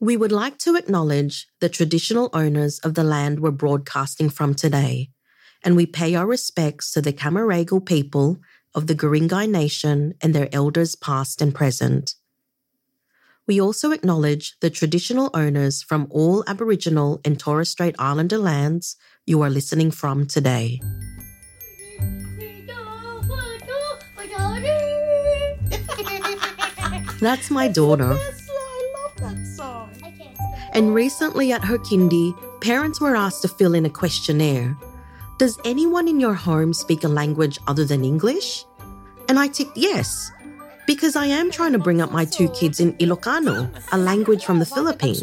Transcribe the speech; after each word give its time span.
We 0.00 0.16
would 0.16 0.30
like 0.30 0.58
to 0.58 0.76
acknowledge 0.76 1.48
the 1.58 1.68
traditional 1.68 2.30
owners 2.32 2.78
of 2.80 2.94
the 2.94 3.02
land 3.02 3.40
we're 3.40 3.50
broadcasting 3.50 4.30
from 4.30 4.54
today, 4.54 5.10
and 5.64 5.74
we 5.74 5.86
pay 5.86 6.14
our 6.14 6.24
respects 6.24 6.92
to 6.92 7.00
the 7.02 7.12
Camaragal 7.12 7.84
people 7.84 8.38
of 8.76 8.86
the 8.86 8.94
Guringai 8.94 9.50
Nation 9.50 10.14
and 10.20 10.32
their 10.32 10.48
elders 10.52 10.94
past 10.94 11.42
and 11.42 11.52
present. 11.52 12.14
We 13.48 13.60
also 13.60 13.90
acknowledge 13.90 14.54
the 14.60 14.70
traditional 14.70 15.30
owners 15.34 15.82
from 15.82 16.06
all 16.10 16.44
Aboriginal 16.46 17.20
and 17.24 17.36
Torres 17.40 17.70
Strait 17.70 17.96
Islander 17.98 18.38
lands 18.38 18.94
you 19.26 19.42
are 19.42 19.50
listening 19.50 19.90
from 19.90 20.26
today. 20.26 20.80
That's 27.20 27.50
my 27.50 27.66
daughter. 27.66 28.16
And 30.72 30.94
recently 30.94 31.52
at 31.52 31.64
her 31.64 31.78
kindy, 31.78 32.34
parents 32.60 33.00
were 33.00 33.16
asked 33.16 33.42
to 33.42 33.48
fill 33.48 33.74
in 33.74 33.86
a 33.86 33.90
questionnaire. 33.90 34.76
Does 35.38 35.58
anyone 35.64 36.08
in 36.08 36.20
your 36.20 36.34
home 36.34 36.72
speak 36.74 37.04
a 37.04 37.08
language 37.08 37.58
other 37.66 37.84
than 37.84 38.04
English? 38.04 38.64
And 39.28 39.38
I 39.38 39.48
ticked 39.48 39.76
yes, 39.76 40.30
because 40.86 41.16
I 41.16 41.26
am 41.26 41.50
trying 41.50 41.72
to 41.72 41.78
bring 41.78 42.00
up 42.00 42.10
my 42.10 42.24
two 42.24 42.48
kids 42.50 42.80
in 42.80 42.94
Ilocano, 42.94 43.70
a 43.92 43.98
language 43.98 44.44
from 44.44 44.58
the 44.58 44.66
Philippines. 44.66 45.20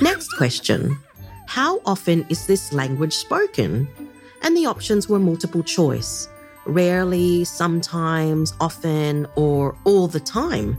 Next 0.00 0.28
question 0.36 0.98
How 1.46 1.80
often 1.84 2.26
is 2.28 2.46
this 2.46 2.72
language 2.72 3.14
spoken? 3.14 3.88
And 4.42 4.56
the 4.56 4.66
options 4.66 5.08
were 5.08 5.18
multiple 5.18 5.62
choice 5.62 6.28
rarely, 6.66 7.44
sometimes, 7.44 8.54
often, 8.60 9.26
or 9.36 9.76
all 9.84 10.06
the 10.06 10.20
time. 10.20 10.76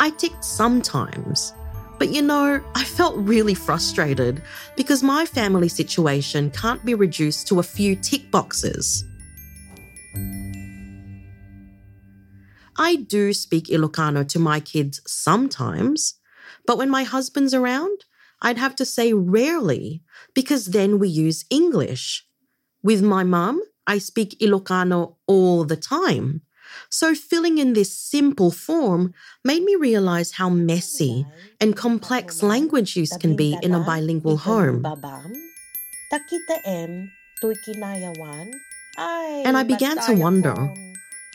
I 0.00 0.10
ticked 0.10 0.44
sometimes. 0.44 1.52
But 1.98 2.10
you 2.10 2.22
know, 2.22 2.60
I 2.74 2.84
felt 2.84 3.16
really 3.16 3.54
frustrated 3.54 4.40
because 4.76 5.02
my 5.02 5.26
family 5.26 5.68
situation 5.68 6.50
can't 6.50 6.84
be 6.84 6.94
reduced 6.94 7.48
to 7.48 7.58
a 7.58 7.64
few 7.64 7.96
tick 7.96 8.30
boxes. 8.30 9.04
I 12.80 12.94
do 12.94 13.32
speak 13.32 13.64
Ilocano 13.66 14.26
to 14.28 14.38
my 14.38 14.60
kids 14.60 15.00
sometimes, 15.04 16.14
but 16.64 16.78
when 16.78 16.88
my 16.88 17.02
husband's 17.02 17.52
around, 17.52 18.04
I'd 18.40 18.58
have 18.58 18.76
to 18.76 18.84
say 18.84 19.12
rarely 19.12 20.02
because 20.32 20.66
then 20.66 21.00
we 21.00 21.08
use 21.08 21.44
English. 21.50 22.24
With 22.84 23.02
my 23.02 23.24
mum, 23.24 23.60
I 23.88 23.98
speak 23.98 24.38
Ilocano 24.38 25.16
all 25.26 25.64
the 25.64 25.76
time. 25.76 26.42
So 26.90 27.14
filling 27.14 27.58
in 27.58 27.74
this 27.74 27.92
simple 27.92 28.50
form 28.50 29.12
made 29.44 29.62
me 29.62 29.76
realize 29.76 30.32
how 30.32 30.48
messy 30.48 31.26
and 31.60 31.76
complex 31.76 32.42
language 32.42 32.96
use 32.96 33.14
can 33.16 33.36
be 33.36 33.58
in 33.62 33.74
a 33.74 33.80
bilingual 33.80 34.38
home. 34.38 34.84
And 39.44 39.56
I 39.56 39.62
began 39.62 39.98
to 40.06 40.14
wonder 40.14 40.56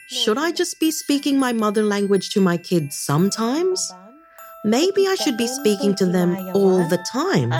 should 0.09 0.37
I 0.37 0.51
just 0.51 0.79
be 0.79 0.91
speaking 0.91 1.39
my 1.39 1.53
mother 1.53 1.83
language 1.83 2.31
to 2.31 2.41
my 2.41 2.57
kids 2.57 2.97
sometimes? 2.97 3.79
Maybe 4.65 5.07
I 5.07 5.15
should 5.15 5.37
be 5.37 5.47
speaking 5.47 5.93
to 5.95 6.05
them 6.05 6.35
all 6.53 6.87
the 6.87 7.03
time. 7.11 7.51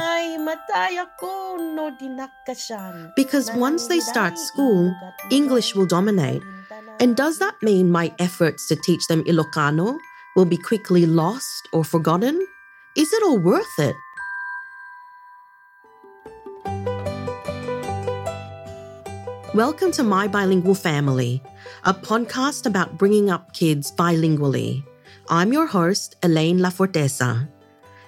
Because 3.15 3.51
once 3.51 3.87
they 3.87 3.99
start 3.99 4.37
school, 4.37 4.95
English 5.31 5.75
will 5.75 5.85
dominate. 5.85 6.41
And 7.03 7.17
does 7.17 7.37
that 7.39 7.61
mean 7.61 7.91
my 7.91 8.15
efforts 8.17 8.65
to 8.69 8.77
teach 8.77 9.07
them 9.07 9.25
Ilocano 9.25 9.99
will 10.37 10.45
be 10.45 10.55
quickly 10.55 11.05
lost 11.05 11.67
or 11.73 11.83
forgotten? 11.83 12.47
Is 12.95 13.11
it 13.11 13.21
all 13.23 13.37
worth 13.37 13.77
it? 13.77 13.93
Welcome 19.53 19.91
to 19.91 20.03
My 20.03 20.29
Bilingual 20.29 20.75
Family, 20.75 21.43
a 21.83 21.93
podcast 21.93 22.65
about 22.65 22.97
bringing 22.97 23.29
up 23.29 23.51
kids 23.51 23.91
bilingually. 23.91 24.81
I'm 25.27 25.51
your 25.51 25.67
host, 25.67 26.15
Elaine 26.23 26.59
Lafortesa, 26.59 27.49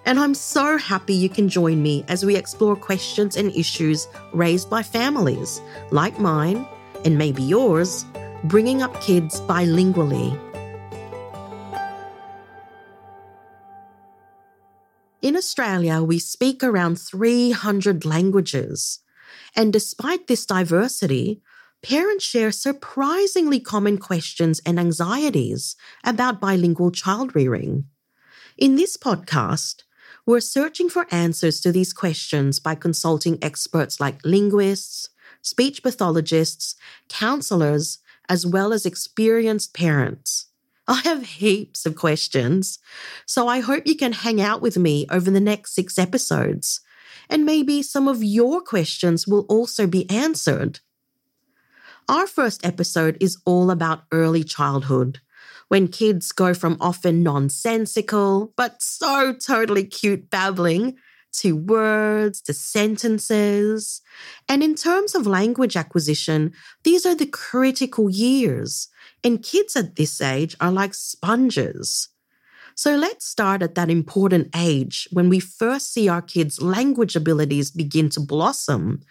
and 0.06 0.18
I'm 0.18 0.34
so 0.34 0.78
happy 0.78 1.14
you 1.14 1.28
can 1.28 1.50
join 1.50 1.84
me 1.84 2.06
as 2.08 2.26
we 2.26 2.38
explore 2.38 2.78
questions 2.78 3.36
and 3.36 3.54
issues 3.54 4.08
raised 4.32 4.70
by 4.70 4.84
families 4.84 5.60
like 5.92 6.18
mine 6.18 6.66
and 7.04 7.18
maybe 7.18 7.44
yours, 7.44 8.06
bringing 8.48 8.84
up 8.84 9.02
kids 9.02 9.42
bilingually. 9.42 10.38
In 15.22 15.36
Australia, 15.36 16.04
we 16.04 16.20
speak 16.20 16.64
around 16.64 17.00
300 17.00 18.06
languages. 18.06 19.00
And 19.56 19.74
despite 19.74 20.28
this 20.28 20.46
diversity, 20.46 21.42
parents 21.82 22.24
share 22.24 22.52
surprisingly 22.52 23.60
common 23.60 23.98
questions 23.98 24.62
and 24.66 24.80
anxieties 24.80 25.76
about 26.04 26.40
bilingual 26.40 26.92
child 26.92 27.36
rearing. 27.36 27.86
In 28.58 28.76
this 28.76 28.98
podcast, 28.98 29.82
we're 30.28 30.40
searching 30.40 30.90
for 30.90 31.08
answers 31.10 31.60
to 31.62 31.72
these 31.72 31.94
questions 31.94 32.60
by 32.60 32.76
consulting 32.76 33.40
experts 33.42 34.00
like 34.00 34.24
linguists, 34.24 35.10
speech 35.42 35.82
pathologists, 35.82 36.76
counselors, 37.10 38.00
as 38.30 38.46
well 38.46 38.74
as 38.74 38.86
experienced 38.86 39.74
parents. 39.74 40.48
I 40.88 41.02
have 41.02 41.26
heaps 41.26 41.86
of 41.86 41.96
questions, 41.96 42.80
so 43.26 43.48
I 43.48 43.60
hope 43.60 43.88
you 43.88 43.96
can 43.96 44.14
hang 44.14 44.40
out 44.40 44.62
with 44.62 44.78
me 44.78 45.08
over 45.10 45.32
the 45.32 45.40
next 45.40 45.74
six 45.74 45.98
episodes 45.98 46.82
and 47.30 47.46
maybe 47.46 47.82
some 47.82 48.08
of 48.08 48.24
your 48.24 48.62
questions 48.62 49.28
will 49.28 49.46
also 49.50 49.88
be 49.88 50.10
answered. 50.10 50.80
Our 52.08 52.28
first 52.28 52.66
episode 52.66 53.18
is 53.20 53.38
all 53.46 53.72
about 53.72 54.04
early 54.12 54.44
childhood, 54.44 55.20
when 55.68 55.88
kids 55.88 56.32
go 56.32 56.54
from 56.54 56.78
often 56.80 57.24
nonsensical, 57.24 58.54
but 58.56 58.82
so 58.82 59.34
totally 59.34 59.86
cute 59.86 60.30
babbling 60.30 60.98
to 61.40 61.56
words 61.56 62.42
to 62.42 62.54
sentences. 62.54 64.02
And 64.48 64.64
in 64.64 64.76
terms 64.76 65.16
of 65.16 65.28
language 65.28 65.76
acquisition, 65.76 66.54
these 66.84 67.06
are 67.06 67.16
the 67.16 67.26
critical 67.26 68.10
years. 68.10 68.88
And 69.24 69.44
kids 69.44 69.76
at 69.76 69.96
this 69.96 70.22
age 70.22 70.56
are 70.60 70.72
like 70.72 70.94
sponges. 70.94 72.10
So 72.76 72.96
let's 72.96 73.26
start 73.26 73.62
at 73.62 73.76
that 73.76 73.90
important 73.90 74.50
age 74.56 75.08
when 75.12 75.30
we 75.30 75.40
first 75.40 75.94
see 75.94 76.10
our 76.10 76.22
kids' 76.22 76.62
language 76.62 77.16
abilities 77.16 77.72
begin 77.72 78.10
to 78.10 78.20
blossom, 78.20 79.02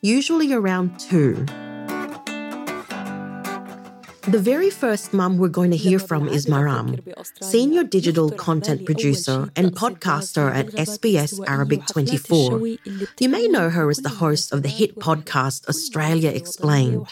usually 0.00 0.52
around 0.52 0.98
two. 0.98 1.46
The 4.28 4.38
very 4.38 4.70
first 4.70 5.12
mum 5.12 5.38
we're 5.38 5.48
going 5.48 5.72
to 5.72 5.76
hear 5.76 5.98
from 5.98 6.28
is 6.28 6.46
Maram, 6.46 7.02
senior 7.42 7.82
digital 7.82 8.30
content 8.30 8.86
producer 8.86 9.50
and 9.56 9.72
podcaster 9.72 10.54
at 10.54 10.68
SBS 10.68 11.40
Arabic 11.48 11.86
24. 11.86 12.60
You 13.18 13.28
may 13.28 13.48
know 13.48 13.68
her 13.70 13.90
as 13.90 13.98
the 13.98 14.08
host 14.22 14.52
of 14.52 14.62
the 14.62 14.68
hit 14.68 14.96
podcast 14.96 15.68
Australia 15.68 16.30
Explained. 16.30 17.06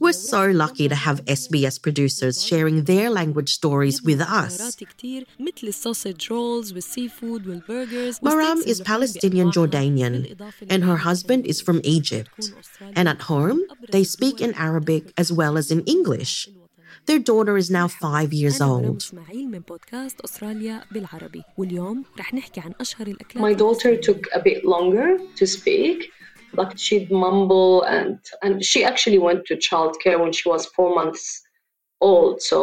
We're 0.00 0.12
so 0.12 0.46
lucky 0.50 0.88
to 0.88 0.96
have 0.96 1.24
SBS 1.26 1.80
producers 1.80 2.44
sharing 2.44 2.84
their 2.84 3.10
language 3.10 3.52
stories 3.52 4.02
with 4.02 4.20
us. 4.20 4.76
Maram 8.28 8.66
is 8.66 8.80
Palestinian 8.80 9.50
Jordanian, 9.50 10.16
and 10.68 10.84
her 10.84 10.96
husband 10.96 11.46
is 11.46 11.60
from 11.60 11.80
Egypt. 11.84 12.50
And 12.96 13.08
at 13.08 13.22
home, 13.22 13.62
they 13.92 14.02
speak 14.04 14.40
in 14.40 14.52
Arabic 14.54 15.12
as 15.16 15.30
well 15.30 15.56
as 15.56 15.70
in 15.70 15.80
English. 15.82 16.23
English. 16.24 16.48
Their 17.06 17.18
daughter 17.18 17.56
is 17.56 17.70
now 17.70 17.88
five 17.88 18.32
years 18.32 18.60
old. 18.60 19.10
My 23.40 23.54
daughter 23.54 23.96
took 23.96 24.26
a 24.32 24.40
bit 24.40 24.64
longer 24.64 25.18
to 25.36 25.46
speak. 25.46 26.10
but 26.54 26.78
she'd 26.78 27.10
mumble 27.10 27.82
and 27.82 28.18
and 28.44 28.64
she 28.64 28.84
actually 28.84 29.18
went 29.18 29.44
to 29.44 29.54
childcare 29.56 30.18
when 30.22 30.32
she 30.32 30.48
was 30.48 30.66
four 30.66 30.94
months 30.94 31.42
old. 32.00 32.40
So 32.50 32.58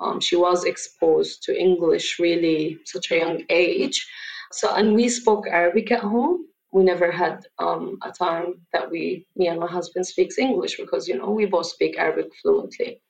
um, 0.00 0.20
she 0.20 0.36
was 0.36 0.64
exposed 0.64 1.42
to 1.44 1.50
English 1.66 2.06
really 2.18 2.78
such 2.84 3.10
a 3.10 3.18
young 3.18 3.42
age. 3.50 4.06
So, 4.52 4.72
and 4.72 4.94
we 4.94 5.08
spoke 5.08 5.44
Arabic 5.48 5.90
at 5.90 6.00
home. 6.00 6.46
We 6.74 6.82
never 6.82 7.10
had 7.10 7.46
um, 7.58 7.98
a 8.02 8.10
time 8.10 8.48
that 8.74 8.90
we, 8.90 9.26
me 9.36 9.46
and 9.48 9.60
my 9.60 9.70
husband, 9.78 10.06
speaks 10.06 10.38
English 10.38 10.76
because 10.76 11.08
you 11.08 11.16
know 11.16 11.30
we 11.30 11.46
both 11.46 11.66
speak 11.66 11.98
Arabic 11.98 12.30
fluently. 12.42 13.00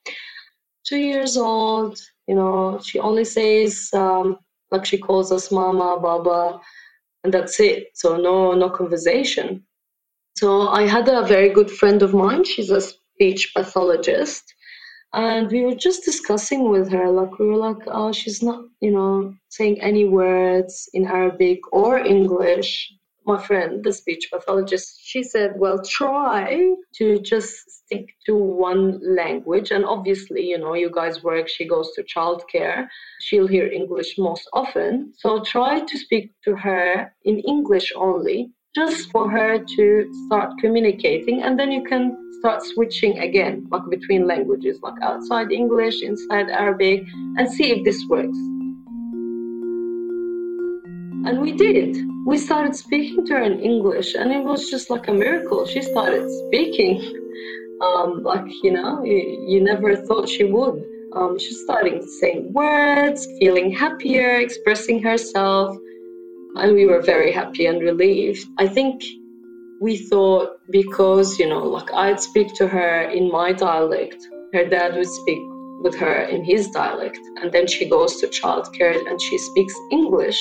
Two 0.89 0.99
years 0.99 1.37
old, 1.37 1.99
you 2.29 2.35
know, 2.35 2.79
she 2.85 2.99
only 2.99 3.25
says 3.25 3.91
um, 3.95 4.39
like 4.71 4.85
she 4.85 4.99
calls 4.99 5.33
us 5.33 5.51
mama, 5.51 5.99
baba, 6.01 6.61
and 7.25 7.33
that's 7.35 7.59
it. 7.59 7.89
So 7.95 8.17
no, 8.17 8.53
no 8.53 8.69
conversation. 8.71 9.65
So 10.37 10.69
I 10.69 10.83
had 10.87 11.09
a 11.09 11.27
very 11.35 11.49
good 11.49 11.71
friend 11.71 12.03
of 12.03 12.13
mine. 12.13 12.45
She's 12.45 12.71
a 12.71 12.83
speech 12.83 13.53
pathologist, 13.57 14.45
and 15.15 15.51
we 15.51 15.65
were 15.65 15.77
just 15.77 16.05
discussing 16.05 16.69
with 16.71 16.91
her 16.91 17.09
like 17.11 17.39
we 17.39 17.47
were 17.47 17.57
like 17.69 17.83
oh 17.87 18.13
she's 18.13 18.43
not 18.43 18.65
you 18.81 18.91
know 18.91 19.33
saying 19.49 19.81
any 19.81 20.05
words 20.07 20.89
in 20.93 21.07
arabic 21.07 21.61
or 21.73 21.99
english 21.99 22.93
my 23.27 23.41
friend 23.47 23.83
the 23.85 23.93
speech 23.93 24.29
pathologist 24.33 25.01
she 25.03 25.23
said 25.23 25.53
well 25.57 25.81
try 25.83 26.75
to 26.95 27.19
just 27.21 27.71
stick 27.71 28.15
to 28.27 28.35
one 28.35 29.01
language. 29.03 29.71
And 29.71 29.85
obviously 29.85 30.43
you 30.43 30.59
know 30.59 30.75
you 30.75 30.91
guys 30.91 31.23
work 31.23 31.49
she 31.49 31.67
goes 31.67 31.93
to 31.95 32.03
childcare. 32.03 32.87
She'll 33.21 33.47
hear 33.47 33.67
english 33.67 34.17
most 34.19 34.49
often. 34.53 35.13
So 35.17 35.43
try 35.43 35.81
to 35.81 35.99
speak 35.99 36.33
to 36.45 36.57
her 36.57 37.15
in 37.25 37.39
english 37.41 37.93
only 37.97 38.51
just 38.75 39.11
for 39.13 39.31
her 39.31 39.59
to 39.77 40.13
start 40.27 40.51
communicating. 40.61 41.43
And 41.43 41.59
then 41.59 41.71
you 41.71 41.85
can 41.85 42.17
start 42.41 42.63
switching 42.63 43.19
again 43.21 43.67
like 43.71 43.89
between 43.89 44.27
languages 44.27 44.79
like 44.83 45.01
outside 45.01 45.51
english 45.51 46.03
inside 46.03 46.51
arabic 46.51 47.03
and 47.39 47.51
see 47.51 47.71
if 47.71 47.83
this 47.85 48.05
works 48.07 48.37
and 51.27 51.41
we 51.41 51.53
did 51.53 51.97
we 52.27 52.39
started 52.39 52.75
speaking 52.75 53.25
to 53.27 53.35
her 53.35 53.43
in 53.43 53.61
english 53.61 54.15
and 54.15 54.33
it 54.33 54.45
was 54.45 54.71
just 54.71 54.91
like 54.91 55.09
a 55.09 55.13
miracle 55.13 55.67
she 55.67 55.83
started 55.83 56.29
speaking 56.47 57.01
um, 57.83 58.23
like 58.23 58.47
you 58.63 58.73
know 58.73 59.03
you, 59.05 59.45
you 59.49 59.61
never 59.63 59.97
thought 59.97 60.29
she 60.29 60.45
would 60.45 60.85
um, 61.15 61.39
she's 61.39 61.61
starting 61.65 62.03
saying 62.21 62.53
words 62.53 63.27
feeling 63.39 63.71
happier 63.71 64.39
expressing 64.39 65.03
herself 65.03 65.77
and 66.57 66.75
we 66.75 66.87
were 66.87 67.03
very 67.03 67.33
happy 67.33 67.67
and 67.67 67.81
relieved. 67.83 68.47
I 68.59 68.67
think 68.67 69.03
we 69.81 69.97
thought 69.97 70.61
because, 70.71 71.39
you 71.39 71.49
know, 71.49 71.65
like 71.65 71.93
I'd 71.93 72.21
speak 72.21 72.55
to 72.57 72.69
her 72.69 73.03
in 73.11 73.31
my 73.31 73.53
dialect, 73.53 74.17
her 74.53 74.65
dad 74.65 74.95
would 74.95 75.09
speak 75.09 75.43
with 75.83 75.97
her 75.97 76.23
in 76.23 76.45
his 76.45 76.71
dialect, 76.71 77.19
and 77.43 77.53
then 77.53 77.67
she 77.67 77.89
goes 77.89 78.21
to 78.21 78.29
childcare 78.29 78.97
and 79.09 79.21
she 79.21 79.37
speaks 79.37 79.75
English. 79.91 80.41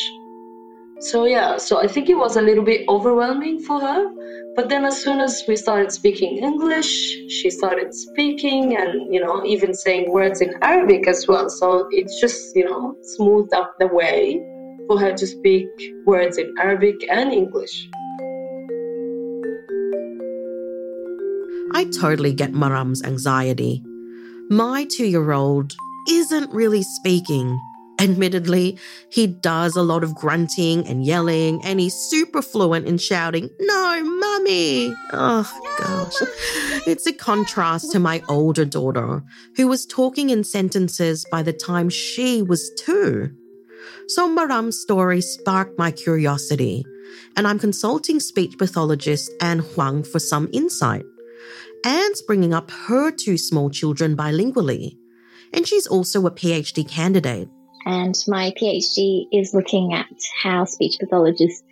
So, 0.99 1.25
yeah, 1.25 1.57
so 1.57 1.81
I 1.81 1.87
think 1.87 2.09
it 2.09 2.15
was 2.15 2.37
a 2.37 2.41
little 2.41 2.63
bit 2.63 2.85
overwhelming 2.87 3.59
for 3.59 3.79
her. 3.79 4.09
But 4.55 4.69
then, 4.69 4.85
as 4.85 5.01
soon 5.01 5.19
as 5.19 5.43
we 5.47 5.55
started 5.55 5.91
speaking 5.91 6.37
English, 6.37 6.87
she 7.27 7.49
started 7.49 7.93
speaking 7.93 8.77
and, 8.77 9.13
you 9.13 9.19
know, 9.19 9.43
even 9.45 9.73
saying 9.73 10.11
words 10.11 10.41
in 10.41 10.53
Arabic 10.61 11.07
as 11.07 11.27
well. 11.27 11.49
So 11.49 11.87
it's 11.91 12.19
just, 12.21 12.55
you 12.55 12.65
know, 12.65 12.95
smoothed 13.01 13.53
up 13.53 13.73
the 13.79 13.87
way 13.87 14.39
for 14.87 14.99
her 14.99 15.13
to 15.13 15.27
speak 15.27 15.67
words 16.05 16.37
in 16.37 16.53
Arabic 16.59 16.95
and 17.09 17.33
English. 17.33 17.89
I 21.75 21.85
totally 21.85 22.33
get 22.33 22.53
Maram's 22.53 23.03
anxiety. 23.03 23.81
My 24.49 24.85
two 24.85 25.07
year 25.07 25.31
old 25.31 25.73
isn't 26.07 26.53
really 26.53 26.83
speaking. 26.83 27.59
Admittedly, 28.03 28.77
he 29.09 29.27
does 29.27 29.77
a 29.77 29.81
lot 29.81 30.03
of 30.03 30.13
grunting 30.13 30.85
and 30.87 31.05
yelling, 31.05 31.63
and 31.63 31.79
he's 31.79 31.95
super 31.95 32.41
fluent 32.41 32.85
in 32.85 32.97
shouting, 32.97 33.49
No, 33.61 34.03
mummy! 34.03 34.93
Oh, 35.13 35.49
gosh. 35.79 36.15
It's 36.85 37.07
a 37.07 37.13
contrast 37.13 37.93
to 37.93 37.99
my 37.99 38.21
older 38.27 38.65
daughter, 38.65 39.23
who 39.55 39.69
was 39.69 39.85
talking 39.85 40.29
in 40.29 40.43
sentences 40.43 41.25
by 41.31 41.43
the 41.43 41.53
time 41.53 41.89
she 41.89 42.41
was 42.41 42.71
two. 42.77 43.31
So 44.07 44.27
Maram's 44.27 44.81
story 44.81 45.21
sparked 45.21 45.79
my 45.79 45.91
curiosity, 45.91 46.85
and 47.37 47.47
I'm 47.47 47.57
consulting 47.57 48.19
speech 48.19 48.57
pathologist 48.57 49.31
Anne 49.39 49.59
Huang 49.59 50.03
for 50.03 50.19
some 50.19 50.49
insight. 50.51 51.05
Anne's 51.85 52.21
bringing 52.21 52.53
up 52.53 52.69
her 52.69 53.11
two 53.11 53.37
small 53.37 53.69
children 53.69 54.17
bilingually, 54.17 54.97
and 55.53 55.65
she's 55.65 55.87
also 55.87 56.25
a 56.25 56.31
PhD 56.31 56.87
candidate. 56.87 57.47
And 57.85 58.15
my 58.27 58.51
PhD 58.51 59.25
is 59.31 59.53
looking 59.53 59.93
at 59.93 60.07
how 60.41 60.65
speech 60.65 60.97
pathologists 60.99 61.63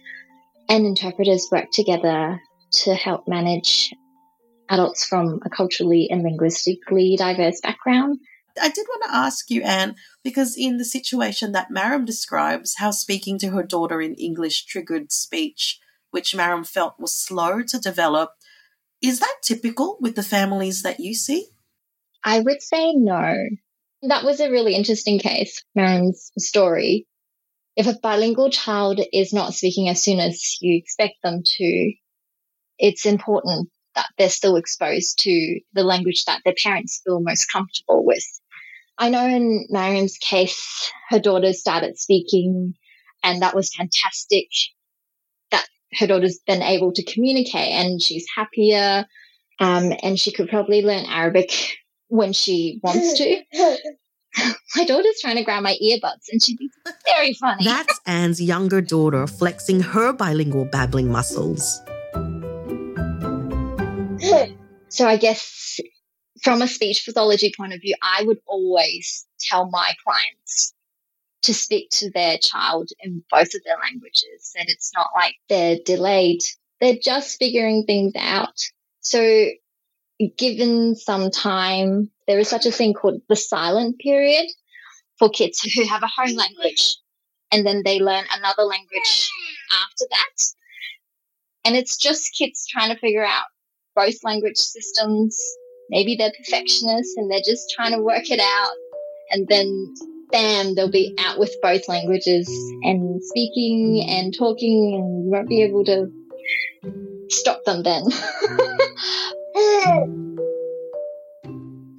and 0.69 0.85
interpreters 0.85 1.47
work 1.51 1.71
together 1.71 2.41
to 2.71 2.95
help 2.95 3.27
manage 3.27 3.93
adults 4.69 5.05
from 5.05 5.39
a 5.45 5.49
culturally 5.49 6.09
and 6.09 6.23
linguistically 6.23 7.15
diverse 7.17 7.59
background 7.61 8.19
I 8.59 8.69
did 8.69 8.85
want 8.89 9.03
to 9.03 9.15
ask 9.15 9.49
you, 9.49 9.61
Anne, 9.61 9.95
because 10.23 10.57
in 10.57 10.77
the 10.77 10.85
situation 10.85 11.51
that 11.51 11.69
Maram 11.71 12.05
describes, 12.05 12.75
how 12.77 12.91
speaking 12.91 13.37
to 13.39 13.49
her 13.49 13.63
daughter 13.63 14.01
in 14.01 14.15
English 14.15 14.65
triggered 14.65 15.11
speech, 15.11 15.79
which 16.09 16.33
Maram 16.33 16.65
felt 16.65 16.99
was 16.99 17.15
slow 17.15 17.61
to 17.63 17.79
develop, 17.79 18.31
is 19.01 19.19
that 19.19 19.35
typical 19.41 19.97
with 19.99 20.15
the 20.15 20.23
families 20.23 20.83
that 20.83 20.99
you 20.99 21.13
see? 21.13 21.47
I 22.23 22.39
would 22.39 22.61
say 22.61 22.93
no. 22.93 23.35
That 24.03 24.23
was 24.23 24.39
a 24.39 24.49
really 24.49 24.75
interesting 24.75 25.19
case, 25.19 25.63
Maram's 25.75 26.31
story. 26.37 27.07
If 27.75 27.87
a 27.87 27.99
bilingual 28.01 28.49
child 28.49 28.99
is 29.13 29.31
not 29.31 29.53
speaking 29.53 29.89
as 29.89 30.01
soon 30.01 30.19
as 30.19 30.57
you 30.59 30.75
expect 30.75 31.15
them 31.23 31.43
to, 31.45 31.93
it's 32.79 33.05
important 33.05 33.69
that 33.95 34.07
they're 34.17 34.29
still 34.29 34.55
exposed 34.55 35.19
to 35.19 35.59
the 35.73 35.83
language 35.83 36.25
that 36.25 36.41
their 36.43 36.55
parents 36.55 37.01
feel 37.03 37.21
most 37.21 37.45
comfortable 37.45 38.03
with. 38.03 38.25
I 38.97 39.09
know 39.09 39.25
in 39.25 39.67
Mariam's 39.69 40.17
case, 40.17 40.91
her 41.09 41.19
daughter 41.19 41.53
started 41.53 41.97
speaking, 41.97 42.73
and 43.23 43.41
that 43.41 43.55
was 43.55 43.75
fantastic 43.75 44.47
that 45.51 45.67
her 45.93 46.07
daughter's 46.07 46.39
been 46.45 46.61
able 46.61 46.91
to 46.93 47.03
communicate 47.03 47.71
and 47.71 48.01
she's 48.01 48.25
happier. 48.35 49.05
Um, 49.59 49.93
and 50.01 50.19
she 50.19 50.31
could 50.31 50.49
probably 50.49 50.81
learn 50.81 51.05
Arabic 51.05 51.77
when 52.11 52.33
she 52.33 52.79
wants 52.83 53.17
to. 53.17 53.41
my 54.75 54.85
daughter's 54.85 55.19
trying 55.21 55.37
to 55.37 55.43
grab 55.43 55.63
my 55.63 55.75
earbuds 55.81 56.27
and 56.31 56.43
she 56.43 56.57
thinks 56.57 56.75
it's 56.85 56.97
very 57.05 57.33
funny. 57.33 57.63
That's 57.63 57.99
Anne's 58.05 58.41
younger 58.41 58.81
daughter 58.81 59.25
flexing 59.27 59.79
her 59.81 60.13
bilingual 60.13 60.65
babbling 60.65 61.09
muscles. 61.09 61.81
So 64.89 65.07
I 65.07 65.15
guess 65.15 65.79
from 66.43 66.61
a 66.61 66.67
speech 66.67 67.05
pathology 67.05 67.53
point 67.55 67.71
of 67.73 67.79
view, 67.79 67.95
I 68.01 68.23
would 68.25 68.39
always 68.45 69.25
tell 69.39 69.69
my 69.69 69.93
clients 70.03 70.73
to 71.43 71.53
speak 71.53 71.91
to 71.91 72.11
their 72.11 72.37
child 72.37 72.89
in 72.99 73.23
both 73.31 73.55
of 73.55 73.63
their 73.63 73.77
languages, 73.81 74.51
that 74.55 74.65
it's 74.67 74.91
not 74.93 75.07
like 75.15 75.35
they're 75.47 75.77
delayed. 75.85 76.41
They're 76.81 76.97
just 77.01 77.39
figuring 77.39 77.85
things 77.85 78.11
out. 78.17 78.61
So 78.99 79.21
given 80.29 80.95
some 80.95 81.31
time, 81.31 82.09
there 82.27 82.39
is 82.39 82.49
such 82.49 82.65
a 82.65 82.71
thing 82.71 82.93
called 82.93 83.21
the 83.29 83.35
silent 83.35 83.99
period 83.99 84.45
for 85.17 85.29
kids 85.29 85.61
who 85.61 85.85
have 85.87 86.03
a 86.03 86.07
home 86.07 86.35
language 86.35 86.97
and 87.51 87.65
then 87.65 87.81
they 87.83 87.99
learn 87.99 88.23
another 88.31 88.63
language 88.63 89.29
after 89.71 90.05
that. 90.09 90.43
And 91.65 91.75
it's 91.75 91.97
just 91.97 92.35
kids 92.35 92.65
trying 92.67 92.93
to 92.93 92.99
figure 92.99 93.25
out 93.25 93.45
both 93.95 94.23
language 94.23 94.57
systems. 94.57 95.37
Maybe 95.89 96.15
they're 96.15 96.31
perfectionists 96.31 97.15
and 97.17 97.29
they're 97.29 97.41
just 97.45 97.69
trying 97.75 97.91
to 97.91 98.01
work 98.01 98.29
it 98.29 98.39
out. 98.39 98.71
And 99.31 99.47
then, 99.47 99.93
bam, 100.31 100.75
they'll 100.75 100.91
be 100.91 101.15
out 101.19 101.37
with 101.37 101.55
both 101.61 101.87
languages 101.87 102.47
and 102.83 103.21
speaking 103.23 104.05
and 104.09 104.35
talking, 104.35 104.95
and 104.95 105.25
you 105.25 105.31
won't 105.31 105.49
be 105.49 105.61
able 105.63 105.85
to 105.85 106.11
stop 107.29 107.63
them 107.65 107.83
then. 107.83 108.03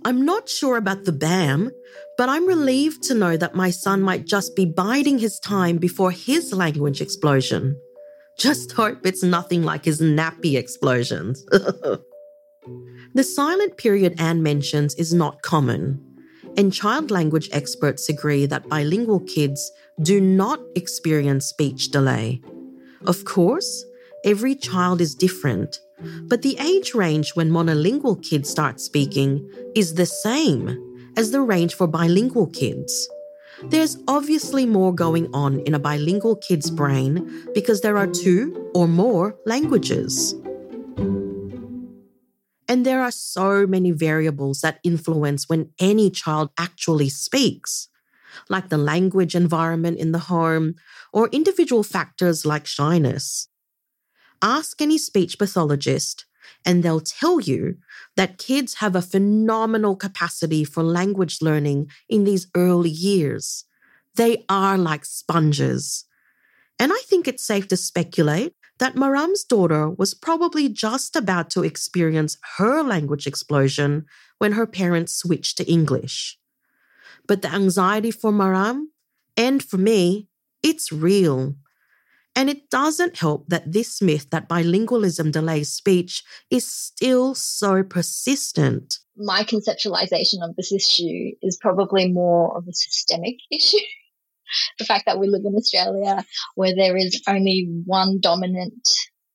I'm 0.04 0.24
not 0.24 0.48
sure 0.48 0.76
about 0.76 1.04
the 1.04 1.12
BAM, 1.12 1.70
but 2.16 2.28
I'm 2.28 2.46
relieved 2.46 3.02
to 3.04 3.14
know 3.14 3.36
that 3.36 3.54
my 3.54 3.70
son 3.70 4.02
might 4.02 4.26
just 4.26 4.54
be 4.54 4.64
biding 4.64 5.18
his 5.18 5.38
time 5.38 5.78
before 5.78 6.10
his 6.10 6.52
language 6.52 7.00
explosion. 7.00 7.80
Just 8.38 8.72
hope 8.72 9.06
it's 9.06 9.22
nothing 9.22 9.62
like 9.62 9.84
his 9.84 10.00
nappy 10.00 10.58
explosions. 10.58 11.44
the 13.14 13.24
silent 13.24 13.76
period 13.76 14.14
Anne 14.18 14.42
mentions 14.42 14.94
is 14.94 15.12
not 15.14 15.42
common, 15.42 16.00
and 16.56 16.72
child 16.72 17.10
language 17.10 17.48
experts 17.52 18.08
agree 18.08 18.46
that 18.46 18.68
bilingual 18.68 19.20
kids 19.20 19.70
do 20.00 20.20
not 20.20 20.60
experience 20.74 21.46
speech 21.46 21.90
delay. 21.90 22.40
Of 23.06 23.24
course, 23.24 23.84
every 24.24 24.54
child 24.54 25.00
is 25.00 25.14
different, 25.14 25.80
but 26.28 26.42
the 26.42 26.56
age 26.58 26.94
range 26.94 27.32
when 27.34 27.50
monolingual 27.50 28.22
kids 28.22 28.50
start 28.50 28.80
speaking 28.80 29.48
is 29.74 29.94
the 29.94 30.06
same, 30.06 30.78
as 31.16 31.30
the 31.30 31.40
range 31.40 31.74
for 31.74 31.86
bilingual 31.86 32.46
kids. 32.46 33.08
There's 33.64 33.98
obviously 34.08 34.66
more 34.66 34.94
going 34.94 35.32
on 35.32 35.60
in 35.60 35.74
a 35.74 35.78
bilingual 35.78 36.36
kid's 36.36 36.70
brain 36.70 37.46
because 37.54 37.80
there 37.80 37.96
are 37.96 38.08
two 38.08 38.70
or 38.74 38.88
more 38.88 39.36
languages. 39.46 40.34
And 42.68 42.86
there 42.86 43.02
are 43.02 43.10
so 43.10 43.66
many 43.66 43.90
variables 43.90 44.62
that 44.62 44.80
influence 44.82 45.48
when 45.48 45.70
any 45.78 46.10
child 46.10 46.50
actually 46.58 47.10
speaks, 47.10 47.88
like 48.48 48.68
the 48.68 48.78
language 48.78 49.34
environment 49.34 49.98
in 49.98 50.12
the 50.12 50.26
home 50.30 50.74
or 51.12 51.28
individual 51.28 51.82
factors 51.82 52.46
like 52.46 52.66
shyness. 52.66 53.48
Ask 54.42 54.82
any 54.82 54.98
speech 54.98 55.38
pathologist, 55.38 56.26
and 56.66 56.82
they'll 56.82 57.00
tell 57.00 57.40
you 57.40 57.76
that 58.16 58.38
kids 58.38 58.74
have 58.74 58.96
a 58.96 59.02
phenomenal 59.02 59.94
capacity 59.96 60.64
for 60.64 60.82
language 60.82 61.38
learning 61.40 61.88
in 62.08 62.24
these 62.24 62.48
early 62.56 62.90
years. 62.90 63.64
They 64.16 64.44
are 64.48 64.76
like 64.76 65.04
sponges. 65.04 66.04
And 66.78 66.92
I 66.92 67.00
think 67.06 67.28
it's 67.28 67.46
safe 67.46 67.68
to 67.68 67.76
speculate 67.76 68.54
that 68.78 68.96
Maram's 68.96 69.44
daughter 69.44 69.88
was 69.88 70.14
probably 70.14 70.68
just 70.68 71.14
about 71.14 71.50
to 71.50 71.62
experience 71.62 72.36
her 72.56 72.82
language 72.82 73.28
explosion 73.28 74.06
when 74.38 74.52
her 74.52 74.66
parents 74.66 75.14
switched 75.14 75.56
to 75.58 75.70
English. 75.70 76.38
But 77.28 77.42
the 77.42 77.52
anxiety 77.54 78.10
for 78.10 78.32
Maram, 78.32 78.86
and 79.36 79.62
for 79.62 79.78
me, 79.78 80.28
it's 80.62 80.90
real. 80.90 81.54
And 82.34 82.48
it 82.48 82.70
doesn't 82.70 83.18
help 83.18 83.48
that 83.48 83.72
this 83.72 84.00
myth 84.00 84.30
that 84.30 84.48
bilingualism 84.48 85.32
delays 85.32 85.70
speech 85.70 86.22
is 86.50 86.66
still 86.66 87.34
so 87.34 87.82
persistent. 87.82 88.98
My 89.16 89.44
conceptualization 89.44 90.42
of 90.42 90.56
this 90.56 90.72
issue 90.72 91.32
is 91.42 91.58
probably 91.60 92.10
more 92.10 92.56
of 92.56 92.66
a 92.66 92.72
systemic 92.72 93.36
issue 93.50 93.78
the 94.78 94.84
fact 94.84 95.06
that 95.06 95.18
we 95.18 95.28
live 95.28 95.42
in 95.44 95.54
Australia 95.56 96.24
where 96.54 96.74
there 96.74 96.96
is 96.96 97.22
only 97.26 97.68
one 97.84 98.18
dominant 98.20 98.88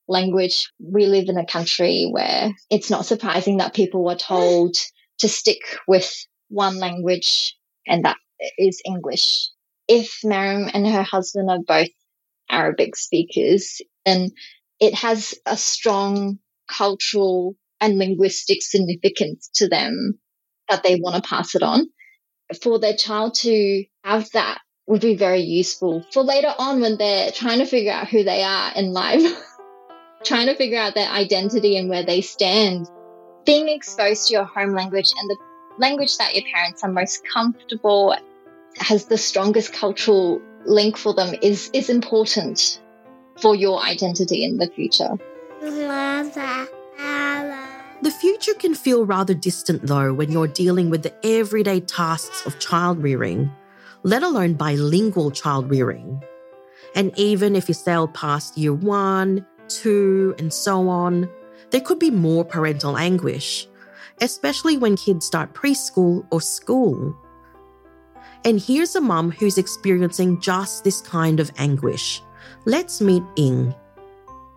language. 0.07 0.71
We 0.79 1.05
live 1.05 1.25
in 1.27 1.37
a 1.37 1.45
country 1.45 2.07
where 2.11 2.51
it's 2.69 2.89
not 2.89 3.05
surprising 3.05 3.57
that 3.57 3.73
people 3.73 4.03
were 4.03 4.15
told 4.15 4.75
to 5.19 5.27
stick 5.27 5.59
with 5.87 6.11
one 6.49 6.77
language, 6.77 7.55
and 7.87 8.05
that 8.05 8.17
is 8.57 8.81
English. 8.85 9.47
If 9.87 10.19
Mariam 10.23 10.69
and 10.73 10.87
her 10.87 11.03
husband 11.03 11.49
are 11.49 11.59
both 11.65 11.89
Arabic 12.49 12.95
speakers, 12.95 13.81
And 14.05 14.31
it 14.79 14.93
has 14.95 15.35
a 15.45 15.57
strong 15.57 16.39
cultural 16.67 17.55
and 17.79 17.97
linguistic 17.97 18.61
significance 18.61 19.49
to 19.55 19.67
them 19.67 20.19
that 20.69 20.83
they 20.83 20.95
want 20.95 21.15
to 21.21 21.27
pass 21.27 21.55
it 21.55 21.63
on. 21.63 21.87
For 22.61 22.79
their 22.79 22.95
child 22.95 23.35
to 23.35 23.85
have 24.03 24.29
that 24.31 24.59
would 24.87 25.01
be 25.01 25.15
very 25.15 25.41
useful 25.41 26.03
for 26.13 26.23
later 26.23 26.53
on 26.57 26.79
when 26.79 26.97
they're 26.97 27.31
trying 27.31 27.59
to 27.59 27.65
figure 27.65 27.91
out 27.91 28.07
who 28.07 28.23
they 28.23 28.41
are 28.41 28.71
in 28.73 28.93
life, 28.93 29.21
trying 30.23 30.47
to 30.47 30.55
figure 30.55 30.79
out 30.79 30.95
their 30.95 31.09
identity 31.09 31.77
and 31.77 31.89
where 31.89 32.03
they 32.03 32.21
stand. 32.21 32.87
Being 33.45 33.67
exposed 33.69 34.27
to 34.27 34.33
your 34.33 34.45
home 34.45 34.73
language 34.73 35.09
and 35.19 35.29
the 35.29 35.37
language 35.77 36.17
that 36.17 36.35
your 36.35 36.43
parents 36.53 36.83
are 36.83 36.91
most 36.91 37.21
comfortable 37.33 38.15
has 38.77 39.05
the 39.05 39.17
strongest 39.17 39.73
cultural 39.73 40.41
link 40.65 40.97
for 40.97 41.13
them 41.13 41.35
is, 41.41 41.69
is 41.73 41.89
important 41.89 42.81
for 43.41 43.55
your 43.55 43.81
identity 43.81 44.43
in 44.43 44.57
the 44.57 44.67
future. 44.67 45.17
The 48.01 48.11
future 48.11 48.53
can 48.53 48.75
feel 48.75 49.05
rather 49.05 49.33
distant 49.33 49.87
though 49.87 50.13
when 50.13 50.31
you're 50.31 50.47
dealing 50.47 50.89
with 50.89 51.03
the 51.03 51.13
everyday 51.25 51.79
tasks 51.79 52.45
of 52.45 52.59
child 52.59 53.01
rearing 53.01 53.51
let 54.03 54.23
alone 54.23 54.53
bilingual 54.53 55.31
child 55.31 55.69
rearing. 55.69 56.23
And 56.95 57.11
even 57.17 57.55
if 57.55 57.67
you 57.67 57.73
sail 57.73 58.07
past 58.07 58.57
year 58.57 58.73
one, 58.73 59.45
two, 59.67 60.33
and 60.39 60.53
so 60.53 60.87
on, 60.87 61.29
there 61.71 61.81
could 61.81 61.99
be 61.99 62.11
more 62.11 62.45
parental 62.45 62.97
anguish, 62.97 63.67
especially 64.21 64.77
when 64.77 64.95
kids 64.95 65.25
start 65.25 65.53
preschool 65.53 66.25
or 66.31 66.39
school. 66.39 67.15
And 68.47 68.61
here's 68.61 68.95
a 68.95 69.01
mum 69.01 69.31
who's 69.31 69.57
experiencing 69.57 70.39
just 70.39 70.85
this 70.85 71.01
kind 71.01 71.41
of 71.41 71.51
anguish. 71.57 72.23
Let's 72.63 73.01
meet 73.01 73.21
Ying. 73.35 73.75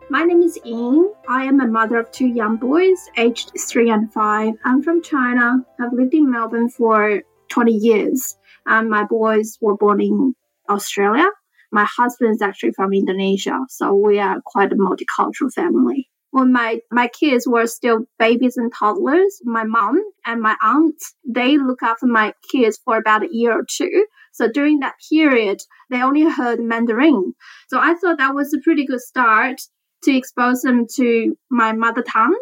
My 0.09 0.23
name 0.23 0.43
is 0.45 0.57
Ying. 0.65 1.13
I 1.29 1.43
am 1.43 1.59
a 1.59 1.67
mother 1.67 1.99
of 1.99 2.09
two 2.13 2.29
young 2.29 2.57
boys, 2.57 3.09
aged 3.17 3.51
three 3.59 3.91
and 3.91 4.13
five. 4.13 4.55
I'm 4.65 4.81
from 4.81 5.03
China. 5.03 5.67
I've 5.81 5.93
lived 5.93 6.15
in 6.15 6.31
Melbourne 6.31 6.69
for 6.69 7.23
20 7.49 7.73
years. 7.73 8.37
And 8.65 8.89
my 8.89 9.03
boys 9.03 9.59
were 9.61 9.77
born 9.77 10.01
in 10.01 10.37
Australia. 10.69 11.29
My 11.73 11.85
husband 11.85 12.37
is 12.37 12.43
actually 12.43 12.75
from 12.75 12.93
Indonesia, 12.93 13.59
so 13.69 13.93
we 13.93 14.21
are 14.21 14.41
quite 14.45 14.73
a 14.73 14.77
multicultural 14.77 15.53
family. 15.53 16.10
When 16.33 16.53
my, 16.53 16.81
my 16.91 17.09
kids 17.09 17.47
were 17.47 17.67
still 17.67 18.07
babies 18.19 18.57
and 18.57 18.73
toddlers, 18.73 19.41
my 19.45 19.65
mom 19.65 20.01
and 20.25 20.41
my 20.41 20.57
aunt, 20.63 20.95
they 21.29 21.59
look 21.59 21.83
after 21.83 22.07
my 22.07 22.35
kids 22.53 22.79
for 22.85 22.97
about 22.97 23.25
a 23.25 23.29
year 23.31 23.53
or 23.53 23.65
two. 23.69 24.07
So 24.33 24.49
during 24.49 24.79
that 24.81 24.95
period, 25.11 25.61
they 25.91 26.03
only 26.03 26.23
heard 26.23 26.61
Mandarin. 26.61 27.35
So 27.69 27.81
I 27.81 27.95
thought 27.95 28.19
that 28.19 28.35
was 28.35 28.55
a 28.55 28.61
pretty 28.63 28.87
good 28.87 29.01
start 29.01 29.61
to 30.05 30.17
expose 30.17 30.63
them 30.63 30.87
to 30.97 31.37
my 31.51 31.73
mother 31.73 32.03
tongue. 32.03 32.39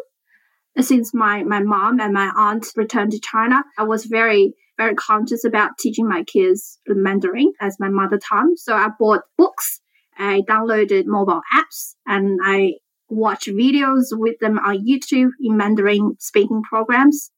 Since 0.79 1.13
my, 1.13 1.43
my 1.43 1.61
mom 1.61 1.99
and 1.99 2.13
my 2.13 2.31
aunt 2.35 2.67
returned 2.75 3.11
to 3.11 3.19
China, 3.19 3.63
I 3.77 3.83
was 3.83 4.05
very 4.05 4.53
very 4.79 4.95
conscious 4.95 5.43
about 5.43 5.77
teaching 5.77 6.07
my 6.07 6.23
kids 6.23 6.79
Mandarin 6.87 7.51
as 7.59 7.75
my 7.81 7.89
mother 7.89 8.17
tongue. 8.17 8.53
So 8.55 8.73
I 8.73 8.87
bought 8.97 9.23
books, 9.37 9.81
I 10.17 10.41
downloaded 10.49 11.03
mobile 11.05 11.41
apps, 11.53 11.95
and 12.07 12.39
I 12.41 12.75
watch 13.09 13.45
videos 13.47 14.07
with 14.11 14.39
them 14.39 14.59
on 14.59 14.85
YouTube 14.85 15.31
in 15.41 15.57
Mandarin 15.57 16.15
speaking 16.19 16.61
programs. 16.63 17.31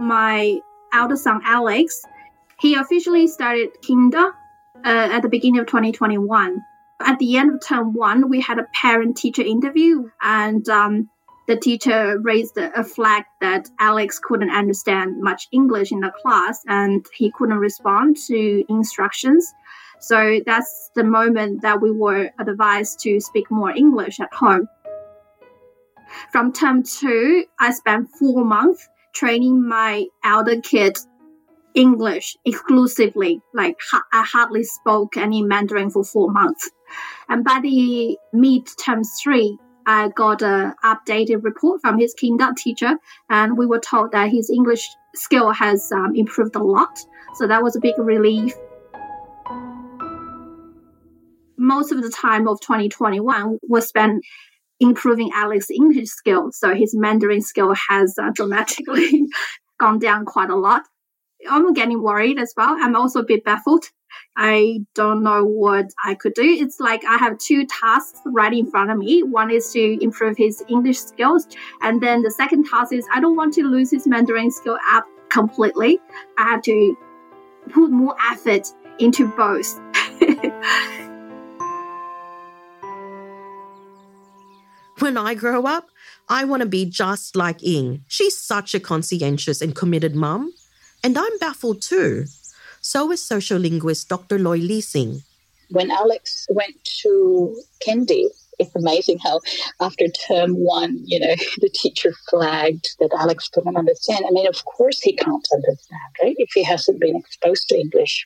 My 0.00 0.58
elder 0.92 1.16
son 1.16 1.40
Alex, 1.44 2.02
he 2.60 2.74
officially 2.74 3.26
started 3.26 3.70
kinder 3.86 4.32
uh, 4.84 5.08
at 5.12 5.22
the 5.22 5.28
beginning 5.28 5.60
of 5.60 5.66
2021. 5.66 6.60
At 7.00 7.18
the 7.18 7.36
end 7.36 7.54
of 7.54 7.60
term 7.66 7.94
one, 7.94 8.28
we 8.28 8.40
had 8.40 8.58
a 8.58 8.66
parent 8.74 9.16
teacher 9.16 9.42
interview, 9.42 10.08
and 10.20 10.68
um, 10.68 11.08
the 11.48 11.56
teacher 11.56 12.18
raised 12.20 12.56
a 12.56 12.84
flag 12.84 13.24
that 13.40 13.68
Alex 13.80 14.20
couldn't 14.22 14.50
understand 14.50 15.20
much 15.20 15.48
English 15.52 15.90
in 15.90 16.00
the 16.00 16.12
class 16.22 16.60
and 16.68 17.04
he 17.14 17.32
couldn't 17.36 17.58
respond 17.58 18.16
to 18.28 18.64
instructions. 18.68 19.52
So 20.02 20.40
that's 20.44 20.90
the 20.96 21.04
moment 21.04 21.62
that 21.62 21.80
we 21.80 21.90
were 21.90 22.30
advised 22.38 22.98
to 23.00 23.20
speak 23.20 23.50
more 23.50 23.70
English 23.70 24.18
at 24.20 24.34
home. 24.34 24.68
From 26.32 26.52
term 26.52 26.82
two, 26.82 27.44
I 27.58 27.72
spent 27.72 28.10
four 28.18 28.44
months 28.44 28.88
training 29.14 29.66
my 29.66 30.06
elder 30.24 30.60
kid 30.60 30.98
English 31.74 32.36
exclusively. 32.44 33.40
Like 33.54 33.76
I 34.12 34.24
hardly 34.24 34.64
spoke 34.64 35.16
any 35.16 35.42
Mandarin 35.42 35.90
for 35.90 36.04
four 36.04 36.30
months. 36.30 36.70
And 37.28 37.44
by 37.44 37.60
the 37.62 38.18
mid 38.32 38.68
term 38.84 39.02
three, 39.22 39.56
I 39.86 40.08
got 40.08 40.42
an 40.42 40.74
updated 40.84 41.44
report 41.44 41.80
from 41.80 41.98
his 41.98 42.14
kindergarten 42.14 42.56
teacher, 42.56 42.96
and 43.30 43.56
we 43.56 43.66
were 43.66 43.80
told 43.80 44.12
that 44.12 44.30
his 44.30 44.50
English 44.50 44.88
skill 45.14 45.50
has 45.52 45.90
um, 45.92 46.12
improved 46.14 46.56
a 46.56 46.62
lot. 46.62 46.98
So 47.34 47.46
that 47.46 47.62
was 47.62 47.76
a 47.76 47.80
big 47.80 47.98
relief. 47.98 48.54
Most 51.74 51.92
of 51.92 52.02
the 52.02 52.10
time 52.10 52.48
of 52.48 52.60
2021 52.60 53.58
was 53.62 53.88
spent 53.88 54.24
improving 54.80 55.30
Alex's 55.34 55.70
English 55.70 56.08
skill. 56.08 56.50
So 56.52 56.74
his 56.74 56.94
Mandarin 56.94 57.42
skill 57.42 57.74
has 57.88 58.14
uh, 58.20 58.30
dramatically 58.32 59.26
gone 59.80 59.98
down 59.98 60.24
quite 60.24 60.50
a 60.50 60.56
lot. 60.56 60.82
I'm 61.48 61.72
getting 61.72 62.02
worried 62.02 62.38
as 62.38 62.52
well. 62.56 62.76
I'm 62.80 62.94
also 62.94 63.20
a 63.20 63.24
bit 63.24 63.44
baffled 63.44 63.84
I 64.36 64.80
don't 64.94 65.22
know 65.22 65.44
what 65.44 65.86
I 66.04 66.14
could 66.14 66.34
do. 66.34 66.42
It's 66.42 66.80
like 66.80 67.04
I 67.04 67.16
have 67.18 67.38
two 67.38 67.66
tasks 67.66 68.20
right 68.26 68.52
in 68.52 68.70
front 68.70 68.90
of 68.90 68.98
me. 68.98 69.22
One 69.22 69.50
is 69.50 69.72
to 69.72 70.02
improve 70.02 70.36
his 70.36 70.62
English 70.68 70.98
skills, 70.98 71.46
and 71.82 72.02
then 72.02 72.22
the 72.22 72.30
second 72.30 72.66
task 72.66 72.92
is 72.92 73.06
I 73.12 73.20
don't 73.20 73.36
want 73.36 73.54
to 73.54 73.62
lose 73.64 73.90
his 73.90 74.06
Mandarin 74.06 74.50
skill 74.50 74.78
up 74.90 75.04
completely. 75.28 75.98
I 76.38 76.44
have 76.44 76.62
to 76.62 76.96
put 77.70 77.90
more 77.90 78.16
effort 78.30 78.68
into 78.98 79.28
both. 79.36 79.78
when 85.02 85.16
I 85.16 85.34
grow 85.34 85.64
up, 85.64 85.88
I 86.28 86.44
want 86.44 86.62
to 86.62 86.68
be 86.68 86.84
just 86.86 87.34
like 87.34 87.60
Ying. 87.60 88.04
She's 88.06 88.38
such 88.38 88.72
a 88.72 88.80
conscientious 88.80 89.60
and 89.60 89.74
committed 89.74 90.14
mum. 90.14 90.52
And 91.02 91.18
I'm 91.18 91.38
baffled 91.38 91.82
too. 91.82 92.26
So 92.80 93.10
is 93.10 93.20
sociolinguist 93.20 94.06
Dr. 94.06 94.38
Loy 94.38 94.58
Lising. 94.58 95.22
When 95.70 95.90
Alex 95.90 96.46
went 96.50 96.76
to 97.02 97.60
kindy, 97.84 98.26
it's 98.60 98.76
amazing 98.76 99.18
how 99.18 99.40
after 99.80 100.06
term 100.06 100.54
one, 100.54 101.00
you 101.04 101.18
know, 101.18 101.34
the 101.58 101.70
teacher 101.74 102.12
flagged 102.30 102.86
that 103.00 103.10
Alex 103.18 103.48
couldn't 103.48 103.76
understand. 103.76 104.24
I 104.24 104.30
mean, 104.30 104.46
of 104.46 104.64
course 104.64 105.00
he 105.00 105.16
can't 105.16 105.48
understand, 105.52 106.10
right? 106.22 106.36
If 106.38 106.50
he 106.54 106.62
hasn't 106.62 107.00
been 107.00 107.16
exposed 107.16 107.68
to 107.68 107.78
English. 107.78 108.24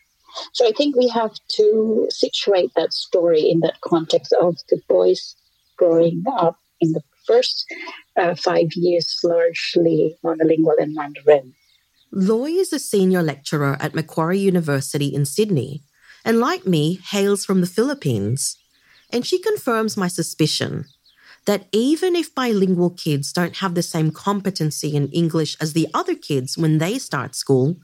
So 0.53 0.69
I 0.69 0.73
think 0.73 0.95
we 0.95 1.09
have 1.09 1.33
to 1.57 2.07
situate 2.11 2.73
that 2.77 2.93
story 2.93 3.49
in 3.49 3.61
that 3.61 3.81
context 3.81 4.35
of 4.39 4.59
the 4.69 4.79
boys 4.89 5.37
growing 5.79 6.23
up 6.39 6.59
in 6.81 6.93
the 6.93 7.03
first 7.27 7.67
uh, 8.17 8.35
five 8.35 8.69
years 8.75 9.19
largely 9.25 10.17
monolingual 10.25 10.79
in 10.79 10.95
Mandarin. 10.95 11.55
Loy 12.13 12.51
is 12.51 12.73
a 12.73 12.79
senior 12.79 13.23
lecturer 13.23 13.77
at 13.81 13.95
Macquarie 13.95 14.39
University 14.39 15.09
in 15.09 15.27
Sydney, 15.27 15.83
and 16.25 16.41
like 16.41 16.67
me, 16.67 17.01
hails 17.11 17.45
from 17.45 17.61
the 17.61 17.67
Philippines. 17.67 18.57
And 19.13 19.25
she 19.25 19.39
confirms 19.41 19.97
my 19.97 20.09
suspicion 20.09 20.87
that 21.47 21.67
even 21.73 22.17
if 22.17 22.35
bilingual 22.35 22.91
kids 22.91 23.33
don't 23.33 23.57
have 23.57 23.75
the 23.75 23.83
same 23.83 24.11
competency 24.11 24.95
in 24.95 25.09
English 25.09 25.57
as 25.61 25.73
the 25.73 25.89
other 25.95 26.15
kids 26.15 26.59
when 26.59 26.79
they 26.79 26.99
start 26.99 27.35
school, 27.35 27.77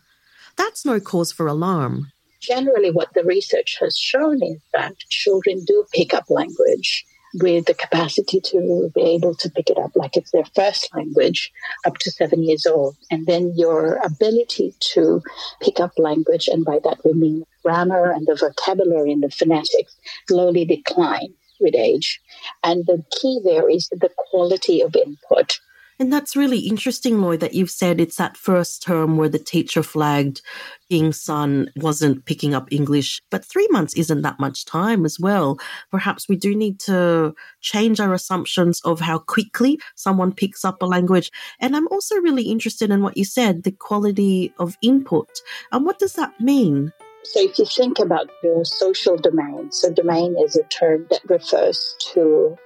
that's 0.57 0.85
no 0.85 1.01
cause 1.01 1.33
for 1.33 1.47
alarm. 1.47 2.11
Generally, 2.41 2.91
what 2.91 3.15
the 3.15 3.23
research 3.23 3.79
has 3.81 3.97
shown 3.97 4.43
is 4.43 4.61
that 4.75 4.99
children 5.09 5.65
do 5.65 5.85
pick 5.93 6.13
up 6.13 6.29
language 6.29 7.05
with 7.35 7.67
the 7.67 7.75
capacity 7.75 8.41
to 8.41 8.91
be 8.95 9.03
able 9.03 9.35
to 9.37 9.51
pick 9.51 9.71
it 9.71 9.79
up 9.79 9.93
like 9.95 10.17
it's 10.17 10.31
their 10.33 10.45
first 10.55 10.95
language 10.95 11.53
up 11.85 11.99
to 11.99 12.11
seven 12.11 12.43
years 12.43 12.67
old. 12.67 12.97
And 13.11 13.27
then 13.27 13.55
your 13.57 13.97
ability 14.05 14.75
to 14.93 15.23
pick 15.61 15.81
up 15.81 15.93
language, 15.99 16.49
and 16.49 16.65
by 16.65 16.79
that 16.85 16.99
we 17.05 17.13
mean 17.13 17.45
grammar 17.63 18.11
and 18.11 18.27
the 18.27 18.35
vocabulary 18.35 19.13
and 19.13 19.23
the 19.23 19.31
phonetics, 19.31 19.97
slowly 20.29 20.65
decline 20.65 21.35
with 21.61 21.75
age. 21.75 22.21
And 22.63 22.85
the 22.87 23.05
key 23.21 23.41
there 23.45 23.71
is 23.71 23.89
the 23.89 24.11
quality 24.31 24.81
of 24.81 24.95
input. 24.97 25.59
And 26.03 26.13
that's 26.13 26.35
really 26.35 26.59
interesting, 26.59 27.23
Loy, 27.23 27.37
that 27.37 27.55
you've 27.55 27.71
said 27.71 28.01
it's 28.01 28.17
that 28.17 28.37
first 28.37 28.83
term 28.83 29.17
where 29.17 29.29
the 29.29 29.39
teacher 29.39 29.85
flagged 29.85 30.43
Ying's 30.89 31.21
son 31.21 31.71
wasn't 31.77 32.25
picking 32.25 32.55
up 32.55 32.73
English. 32.73 33.23
But 33.31 33.45
three 33.45 33.69
months 33.71 33.95
isn't 33.95 34.23
that 34.23 34.41
much 34.41 34.65
time 34.65 35.05
as 35.05 35.21
well. 35.21 35.61
Perhaps 35.93 36.29
we 36.29 36.35
do 36.35 36.57
need 36.57 36.81
to 36.81 37.37
change 37.61 38.01
our 38.01 38.13
assumptions 38.13 38.81
of 38.81 38.99
how 38.99 39.21
quickly 39.21 39.79
someone 39.95 40.33
picks 40.33 40.65
up 40.65 40.83
a 40.83 40.87
language. 40.87 41.31
And 41.61 41.77
I'm 41.77 41.87
also 41.87 42.17
really 42.17 42.51
interested 42.51 42.91
in 42.91 43.05
what 43.05 43.17
you 43.17 43.25
said, 43.25 43.63
the 43.63 43.71
quality 43.71 44.53
of 44.59 44.77
input. 44.83 45.31
And 45.71 45.87
what 45.87 46.01
does 46.01 46.15
that 46.15 46.33
mean? 46.41 46.93
So, 47.23 47.39
if 47.41 47.61
you 47.61 47.65
think 47.65 48.01
about 48.01 48.29
the 48.43 48.65
social 48.65 49.17
domain, 49.17 49.71
so 49.71 49.93
domain 49.93 50.35
is 50.37 50.57
a 50.57 50.65
term 50.65 51.07
that 51.11 51.21
refers 51.29 51.95
to 52.13 52.59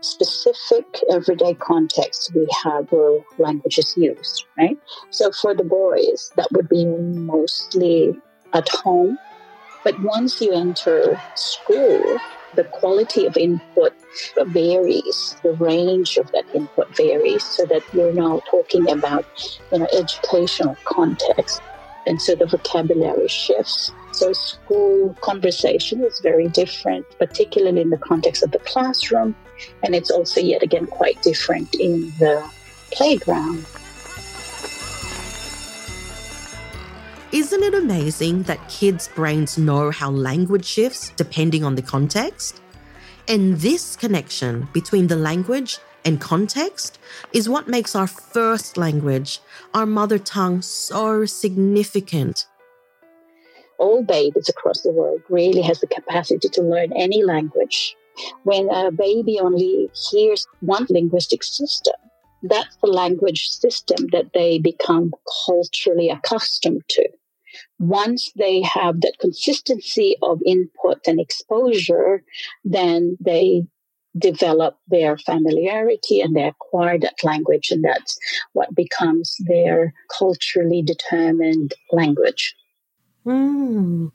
specific 0.00 0.86
everyday 1.10 1.54
context 1.54 2.32
we 2.34 2.46
have 2.64 2.90
where 2.90 3.20
language 3.38 3.78
is 3.78 3.94
used, 3.96 4.44
right? 4.56 4.78
So 5.10 5.30
for 5.32 5.54
the 5.54 5.64
boys, 5.64 6.32
that 6.36 6.48
would 6.52 6.68
be 6.68 6.84
mostly 6.84 8.16
at 8.52 8.68
home. 8.68 9.18
But 9.84 10.00
once 10.00 10.40
you 10.40 10.52
enter 10.52 11.20
school, 11.34 12.18
the 12.54 12.64
quality 12.64 13.26
of 13.26 13.36
input 13.36 13.94
varies, 14.46 15.36
the 15.42 15.52
range 15.52 16.16
of 16.16 16.30
that 16.32 16.44
input 16.54 16.94
varies, 16.96 17.44
so 17.44 17.64
that 17.66 17.82
you're 17.92 18.12
now 18.12 18.42
talking 18.50 18.90
about, 18.90 19.24
you 19.72 19.78
know, 19.78 19.88
educational 19.96 20.76
context. 20.84 21.62
And 22.06 22.20
so 22.20 22.34
the 22.34 22.46
vocabulary 22.46 23.28
shifts. 23.28 23.92
So 24.12 24.32
school 24.32 25.16
conversation 25.20 26.02
is 26.02 26.18
very 26.20 26.48
different, 26.48 27.06
particularly 27.18 27.82
in 27.82 27.90
the 27.90 27.98
context 27.98 28.42
of 28.42 28.50
the 28.50 28.58
classroom. 28.60 29.36
And 29.82 29.94
it's 29.94 30.10
also 30.10 30.40
yet 30.40 30.62
again 30.62 30.86
quite 30.86 31.20
different 31.22 31.74
in 31.74 32.12
the 32.18 32.48
playground. 32.90 33.66
Isn't 37.32 37.62
it 37.62 37.74
amazing 37.74 38.42
that 38.44 38.68
kids' 38.68 39.06
brains 39.06 39.56
know 39.56 39.92
how 39.92 40.10
language 40.10 40.64
shifts 40.64 41.12
depending 41.16 41.62
on 41.64 41.76
the 41.76 41.82
context? 41.82 42.60
And 43.28 43.56
this 43.58 43.94
connection 43.94 44.66
between 44.72 45.06
the 45.06 45.14
language 45.14 45.78
and 46.04 46.20
context 46.20 46.98
is 47.32 47.48
what 47.48 47.68
makes 47.68 47.94
our 47.94 48.08
first 48.08 48.76
language, 48.76 49.40
our 49.74 49.86
mother 49.86 50.18
tongue, 50.18 50.62
so 50.62 51.24
significant. 51.24 52.46
All 53.78 54.02
babies 54.02 54.48
across 54.48 54.80
the 54.80 54.90
world 54.90 55.22
really 55.28 55.62
has 55.62 55.80
the 55.80 55.86
capacity 55.86 56.48
to 56.48 56.62
learn 56.62 56.92
any 56.96 57.22
language. 57.22 57.96
When 58.44 58.68
a 58.70 58.90
baby 58.90 59.38
only 59.40 59.88
hears 60.10 60.46
one 60.60 60.86
linguistic 60.88 61.42
system, 61.42 61.94
that's 62.42 62.76
the 62.82 62.88
language 62.88 63.48
system 63.48 64.06
that 64.12 64.32
they 64.32 64.58
become 64.58 65.12
culturally 65.46 66.08
accustomed 66.08 66.82
to. 66.88 67.08
Once 67.78 68.32
they 68.36 68.62
have 68.62 69.00
that 69.00 69.14
consistency 69.20 70.16
of 70.22 70.40
input 70.46 70.98
and 71.06 71.20
exposure, 71.20 72.22
then 72.64 73.16
they 73.20 73.62
develop 74.18 74.76
their 74.88 75.16
familiarity 75.16 76.20
and 76.20 76.34
they 76.34 76.44
acquire 76.44 76.98
that 76.98 77.22
language, 77.22 77.70
and 77.70 77.84
that's 77.84 78.18
what 78.52 78.74
becomes 78.74 79.36
their 79.46 79.92
culturally 80.18 80.82
determined 80.82 81.74
language. 81.92 82.54
Mm. 83.26 84.12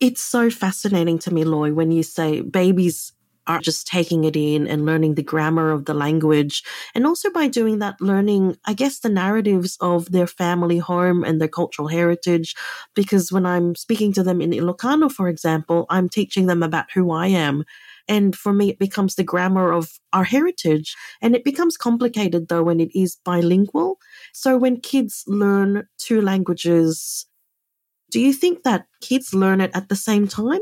It's 0.00 0.22
so 0.22 0.50
fascinating 0.50 1.18
to 1.20 1.32
me, 1.32 1.44
Loy, 1.44 1.72
when 1.72 1.92
you 1.92 2.02
say 2.02 2.40
babies 2.40 3.12
are 3.48 3.60
just 3.60 3.86
taking 3.86 4.24
it 4.24 4.36
in 4.36 4.68
and 4.68 4.86
learning 4.86 5.14
the 5.14 5.22
grammar 5.22 5.70
of 5.70 5.86
the 5.86 5.94
language. 5.94 6.62
And 6.94 7.06
also 7.06 7.30
by 7.30 7.48
doing 7.48 7.80
that, 7.80 8.00
learning, 8.00 8.56
I 8.66 8.74
guess, 8.74 9.00
the 9.00 9.08
narratives 9.08 9.76
of 9.80 10.12
their 10.12 10.26
family 10.26 10.78
home 10.78 11.24
and 11.24 11.40
their 11.40 11.48
cultural 11.48 11.88
heritage. 11.88 12.54
Because 12.94 13.32
when 13.32 13.46
I'm 13.46 13.74
speaking 13.74 14.12
to 14.14 14.22
them 14.22 14.40
in 14.40 14.50
Ilocano, 14.50 15.10
for 15.10 15.28
example, 15.28 15.86
I'm 15.90 16.08
teaching 16.08 16.46
them 16.46 16.62
about 16.62 16.92
who 16.92 17.10
I 17.10 17.28
am 17.28 17.64
and 18.08 18.34
for 18.34 18.52
me, 18.52 18.70
it 18.70 18.78
becomes 18.78 19.14
the 19.14 19.22
grammar 19.22 19.70
of 19.72 19.98
our 20.12 20.24
heritage. 20.24 20.96
And 21.20 21.36
it 21.36 21.44
becomes 21.44 21.76
complicated 21.76 22.48
though 22.48 22.62
when 22.62 22.80
it 22.80 22.90
is 22.98 23.18
bilingual. 23.24 23.98
So 24.32 24.56
when 24.56 24.80
kids 24.80 25.24
learn 25.26 25.86
two 25.98 26.20
languages, 26.22 27.26
do 28.10 28.20
you 28.20 28.32
think 28.32 28.62
that 28.62 28.86
kids 29.02 29.34
learn 29.34 29.60
it 29.60 29.70
at 29.74 29.88
the 29.90 29.96
same 29.96 30.26
time 30.26 30.60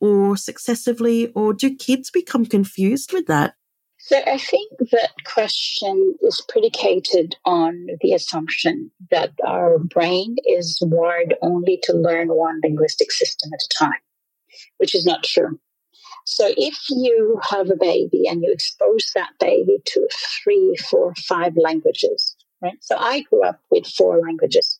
or 0.00 0.36
successively, 0.36 1.28
or 1.28 1.52
do 1.52 1.74
kids 1.74 2.10
become 2.10 2.46
confused 2.46 3.12
with 3.12 3.26
that? 3.26 3.54
So 3.98 4.18
I 4.26 4.38
think 4.38 4.70
that 4.92 5.10
question 5.24 6.14
is 6.20 6.44
predicated 6.48 7.34
on 7.44 7.86
the 8.00 8.12
assumption 8.12 8.90
that 9.10 9.32
our 9.44 9.78
brain 9.78 10.36
is 10.46 10.78
wired 10.82 11.34
only 11.42 11.80
to 11.84 11.92
learn 11.92 12.28
one 12.28 12.60
linguistic 12.62 13.10
system 13.10 13.50
at 13.52 13.60
a 13.64 13.84
time, 13.84 14.00
which 14.78 14.94
is 14.94 15.04
not 15.04 15.24
true. 15.24 15.58
So 16.24 16.52
if 16.56 16.76
you 16.90 17.40
have 17.50 17.70
a 17.70 17.76
baby 17.76 18.26
and 18.28 18.42
you 18.42 18.52
expose 18.52 19.10
that 19.14 19.30
baby 19.40 19.78
to 19.84 20.08
three, 20.42 20.76
four, 20.90 21.14
five 21.26 21.54
languages, 21.56 22.36
right? 22.60 22.78
So 22.80 22.96
I 22.98 23.22
grew 23.22 23.44
up 23.44 23.60
with 23.70 23.86
four 23.86 24.20
languages 24.20 24.78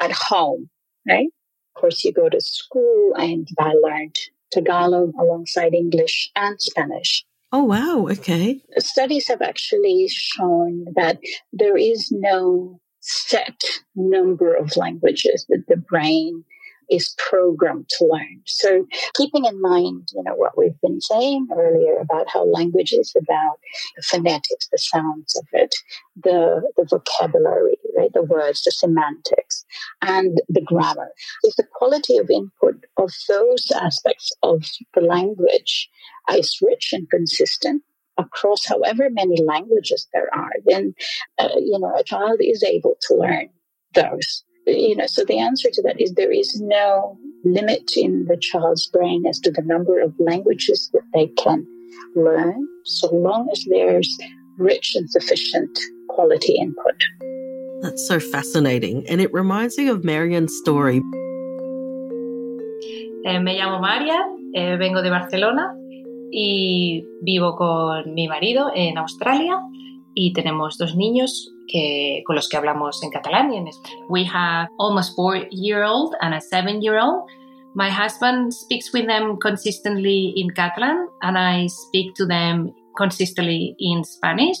at 0.00 0.12
home, 0.12 0.68
right? 1.08 1.28
Of 1.74 1.80
course, 1.80 2.04
you 2.04 2.12
go 2.12 2.28
to 2.28 2.40
school 2.40 3.14
and 3.16 3.48
I 3.58 3.72
learned 3.72 4.16
Tagalog 4.54 5.12
alongside 5.18 5.74
English 5.74 6.30
and 6.36 6.56
Spanish. 6.60 7.24
Oh, 7.52 7.64
wow. 7.64 8.06
Okay. 8.10 8.60
Studies 8.78 9.28
have 9.28 9.42
actually 9.42 10.08
shown 10.08 10.86
that 10.96 11.18
there 11.52 11.76
is 11.76 12.10
no 12.10 12.80
set 13.00 13.60
number 13.94 14.54
of 14.54 14.76
languages 14.76 15.44
that 15.48 15.64
the 15.68 15.76
brain 15.76 16.44
is 16.90 17.14
programmed 17.18 17.88
to 17.98 18.06
learn. 18.06 18.40
So 18.46 18.86
keeping 19.14 19.44
in 19.44 19.60
mind, 19.60 20.08
you 20.14 20.22
know, 20.22 20.34
what 20.34 20.56
we've 20.56 20.80
been 20.80 21.00
saying 21.00 21.48
earlier 21.56 21.98
about 21.98 22.26
how 22.28 22.44
language 22.44 22.92
is 22.92 23.14
about 23.16 23.58
the 23.96 24.02
phonetics, 24.02 24.68
the 24.70 24.78
sounds 24.78 25.36
of 25.36 25.46
it, 25.52 25.74
the, 26.16 26.62
the 26.76 26.84
vocabulary, 26.84 27.76
right? 27.96 28.12
The 28.12 28.22
words, 28.22 28.62
the 28.62 28.70
semantics, 28.70 29.64
and 30.02 30.40
the 30.48 30.62
grammar. 30.62 31.10
If 31.42 31.56
the 31.56 31.66
quality 31.72 32.18
of 32.18 32.30
input 32.30 32.84
of 32.96 33.10
those 33.28 33.66
aspects 33.74 34.30
of 34.42 34.64
the 34.94 35.00
language 35.00 35.88
is 36.32 36.58
rich 36.62 36.90
and 36.92 37.08
consistent, 37.10 37.82
across 38.16 38.66
however 38.66 39.08
many 39.10 39.42
languages 39.42 40.06
there 40.12 40.28
are, 40.32 40.52
then, 40.66 40.94
uh, 41.38 41.48
you 41.56 41.78
know, 41.78 41.92
a 41.96 42.04
child 42.04 42.38
is 42.40 42.62
able 42.62 42.96
to 43.08 43.14
learn 43.14 43.48
those 43.94 44.44
you 44.66 44.96
know, 44.96 45.06
so 45.06 45.24
the 45.24 45.38
answer 45.38 45.68
to 45.72 45.82
that 45.82 46.00
is 46.00 46.14
there 46.14 46.32
is 46.32 46.60
no 46.60 47.18
limit 47.44 47.92
in 47.96 48.26
the 48.26 48.36
child's 48.36 48.86
brain 48.86 49.24
as 49.26 49.38
to 49.40 49.50
the 49.50 49.62
number 49.62 50.00
of 50.00 50.14
languages 50.18 50.90
that 50.92 51.02
they 51.12 51.26
can 51.42 51.66
learn, 52.16 52.66
so 52.84 53.08
long 53.14 53.48
as 53.52 53.64
there's 53.68 54.18
rich 54.58 54.94
and 54.94 55.10
sufficient 55.10 55.78
quality 56.08 56.56
input. 56.56 57.02
That's 57.82 58.06
so 58.06 58.18
fascinating. 58.18 59.04
And 59.08 59.20
it 59.20 59.32
reminds 59.32 59.76
me 59.76 59.88
of 59.88 60.04
Marian's 60.04 60.56
story. 60.56 61.02
Eh, 63.26 63.38
me 63.38 63.56
llamo 63.58 63.80
María, 63.80 64.20
eh, 64.54 64.76
vengo 64.76 65.02
de 65.02 65.10
Barcelona 65.10 65.74
y 66.30 67.04
vivo 67.22 67.56
con 67.56 68.14
mi 68.14 68.28
marido 68.28 68.70
en 68.74 68.98
Australia 68.98 69.60
y 70.14 70.32
tenemos 70.32 70.78
dos 70.78 70.94
niños 70.96 71.53
que, 71.68 72.22
con 72.26 72.36
los 72.36 72.48
que 72.48 72.56
hablamos 72.56 73.02
en 73.02 73.10
catalán 73.10 73.52
y 73.52 73.58
en 73.58 73.68
español. 73.68 74.06
We 74.08 74.24
have 74.24 74.68
almost 74.78 75.14
four 75.16 75.46
year 75.50 75.84
old 75.84 76.14
and 76.20 76.34
a 76.34 76.40
seven 76.40 76.82
year 76.82 76.98
old. 76.98 77.28
My 77.74 77.90
husband 77.90 78.54
speaks 78.54 78.92
with 78.92 79.06
them 79.06 79.36
consistently 79.38 80.32
in 80.36 80.50
Catalan 80.50 81.08
and 81.22 81.36
I 81.36 81.66
speak 81.66 82.14
to 82.14 82.26
them 82.26 82.72
consistently 82.96 83.74
in 83.78 84.04
Spanish. 84.04 84.58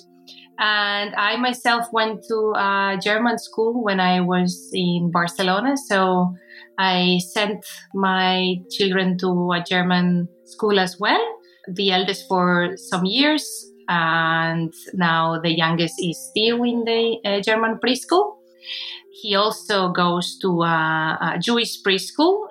And 0.58 1.14
I 1.16 1.36
myself 1.36 1.86
went 1.92 2.24
to 2.28 2.52
a 2.56 2.98
German 3.00 3.38
school 3.38 3.82
when 3.82 4.00
I 4.00 4.20
was 4.20 4.70
in 4.72 5.10
Barcelona. 5.12 5.76
So 5.76 6.34
I 6.78 7.20
sent 7.32 7.64
my 7.94 8.56
children 8.70 9.18
to 9.18 9.52
a 9.52 9.62
German 9.62 10.28
school 10.44 10.78
as 10.78 10.98
well. 10.98 11.22
The 11.72 11.92
eldest 11.92 12.26
for 12.28 12.76
some 12.76 13.04
years, 13.04 13.44
and 13.88 14.72
now 14.94 15.40
the 15.40 15.50
youngest 15.50 15.94
is 15.98 16.18
still 16.30 16.62
in 16.62 16.84
the 16.84 17.18
uh, 17.24 17.40
German 17.40 17.78
preschool. 17.84 18.36
He 19.22 19.34
also 19.34 19.90
goes 19.90 20.38
to 20.38 20.62
a, 20.62 21.36
a 21.36 21.38
Jewish 21.38 21.82
preschool 21.82 22.48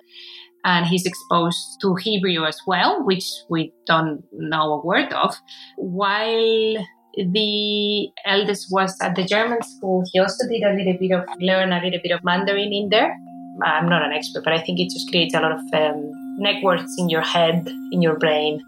and 0.63 0.85
he's 0.85 1.05
exposed 1.05 1.79
to 1.81 1.95
Hebrew 1.95 2.45
as 2.45 2.59
well, 2.65 3.03
which 3.03 3.25
we 3.49 3.73
don't 3.85 4.23
know 4.31 4.73
a 4.73 4.85
word 4.85 5.11
of. 5.13 5.35
While 5.77 6.85
the 7.15 8.07
eldest 8.25 8.67
was 8.71 8.95
at 9.01 9.15
the 9.15 9.25
German 9.25 9.61
school, 9.61 10.03
he 10.11 10.19
also 10.19 10.47
did 10.47 10.63
a 10.63 10.73
little 10.73 10.97
bit 10.97 11.11
of 11.11 11.25
learn 11.39 11.73
a 11.73 11.81
little 11.81 11.99
bit 12.01 12.11
of 12.11 12.23
Mandarin 12.23 12.73
in 12.73 12.89
there. 12.89 13.15
I'm 13.63 13.87
not 13.87 14.03
an 14.03 14.13
expert, 14.13 14.43
but 14.43 14.53
I 14.53 14.61
think 14.61 14.79
it 14.79 14.89
just 14.89 15.09
creates 15.09 15.35
a 15.35 15.39
lot 15.39 15.51
of 15.51 15.59
um, 15.73 16.11
networks 16.39 16.91
in 16.97 17.09
your 17.09 17.21
head, 17.21 17.67
in 17.91 18.01
your 18.01 18.17
brain. 18.17 18.61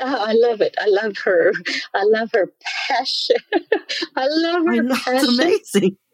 Oh, 0.00 0.24
I 0.28 0.32
love 0.32 0.60
it. 0.60 0.74
I 0.78 0.86
love 0.88 1.16
her. 1.24 1.52
I 1.94 2.04
love 2.04 2.30
her 2.32 2.52
passion. 2.88 3.36
I 4.16 4.26
love 4.28 4.64
her 4.66 4.72
I 4.72 4.78
know, 4.80 4.94
passion. 4.94 5.14
it's 5.16 5.72
amazing. 5.74 5.96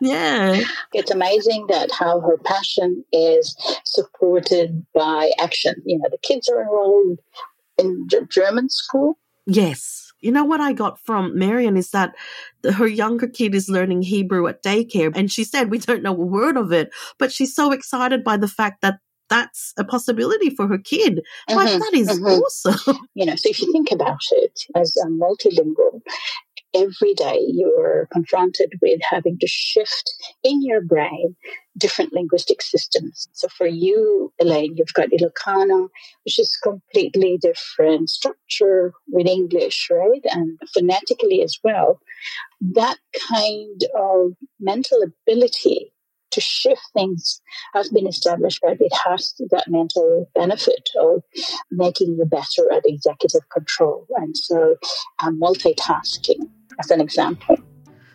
Yeah. 0.00 0.62
It's 0.92 1.12
amazing 1.12 1.68
that 1.68 1.90
how 1.92 2.20
her 2.20 2.36
passion 2.38 3.04
is 3.12 3.56
supported 3.84 4.84
by 4.92 5.30
action. 5.40 5.74
You 5.86 5.98
know, 5.98 6.08
the 6.10 6.18
kids 6.22 6.48
are 6.48 6.60
enrolled 6.60 7.20
in 7.78 8.06
G- 8.10 8.18
German 8.28 8.68
school. 8.68 9.16
Yes. 9.46 10.12
You 10.20 10.32
know 10.32 10.44
what 10.44 10.60
I 10.60 10.72
got 10.72 10.98
from 11.00 11.38
Marion 11.38 11.76
is 11.76 11.90
that 11.92 12.14
her 12.74 12.86
younger 12.86 13.26
kid 13.28 13.54
is 13.54 13.70
learning 13.70 14.02
Hebrew 14.02 14.46
at 14.48 14.62
daycare. 14.62 15.12
And 15.14 15.30
she 15.32 15.44
said, 15.44 15.70
we 15.70 15.78
don't 15.78 16.02
know 16.02 16.12
a 16.12 16.26
word 16.26 16.56
of 16.56 16.72
it, 16.72 16.90
but 17.18 17.32
she's 17.32 17.54
so 17.54 17.72
excited 17.72 18.22
by 18.22 18.36
the 18.36 18.48
fact 18.48 18.82
that 18.82 18.98
that's 19.30 19.72
a 19.78 19.84
possibility 19.84 20.50
for 20.50 20.66
her 20.68 20.78
kid. 20.78 21.22
Like, 21.48 21.70
Mhm, 21.70 21.80
that 21.80 21.94
is 21.94 22.08
mhm. 22.08 22.42
awesome. 22.42 22.98
You 23.14 23.26
know, 23.26 23.36
so 23.36 23.48
if 23.50 23.60
you 23.60 23.72
think 23.72 23.90
about 23.92 24.20
it 24.32 24.60
as 24.74 24.96
a 24.96 25.06
multilingual, 25.08 26.00
every 26.74 27.14
day 27.14 27.38
you're 27.48 28.08
confronted 28.12 28.72
with 28.82 29.00
having 29.08 29.38
to 29.38 29.46
shift 29.46 30.12
in 30.42 30.62
your 30.62 30.80
brain 30.82 31.36
different 31.78 32.12
linguistic 32.12 32.62
systems. 32.62 33.28
So 33.32 33.48
for 33.48 33.66
you, 33.66 34.32
Elaine, 34.40 34.74
you've 34.76 34.92
got 34.94 35.08
Ilocano, 35.10 35.88
which 36.24 36.38
is 36.38 36.56
completely 36.62 37.38
different 37.40 38.10
structure 38.10 38.92
with 39.08 39.26
English, 39.26 39.88
right? 39.90 40.22
And 40.24 40.58
phonetically 40.74 41.42
as 41.42 41.58
well. 41.64 42.00
That 42.60 42.98
kind 43.28 43.80
of 43.96 44.32
mental 44.60 45.00
ability 45.02 45.92
to 46.30 46.40
shift 46.40 46.82
things 46.94 47.40
has 47.74 47.88
been 47.88 48.06
established, 48.06 48.60
but 48.62 48.80
it 48.80 48.92
has 49.04 49.34
that 49.50 49.64
mental 49.68 50.28
benefit 50.34 50.88
of 51.00 51.22
making 51.70 52.16
you 52.16 52.24
better 52.24 52.72
at 52.72 52.82
executive 52.84 53.48
control. 53.52 54.06
And 54.16 54.36
so 54.36 54.76
um, 55.22 55.40
multitasking, 55.40 56.48
as 56.78 56.90
an 56.90 57.00
example. 57.00 57.56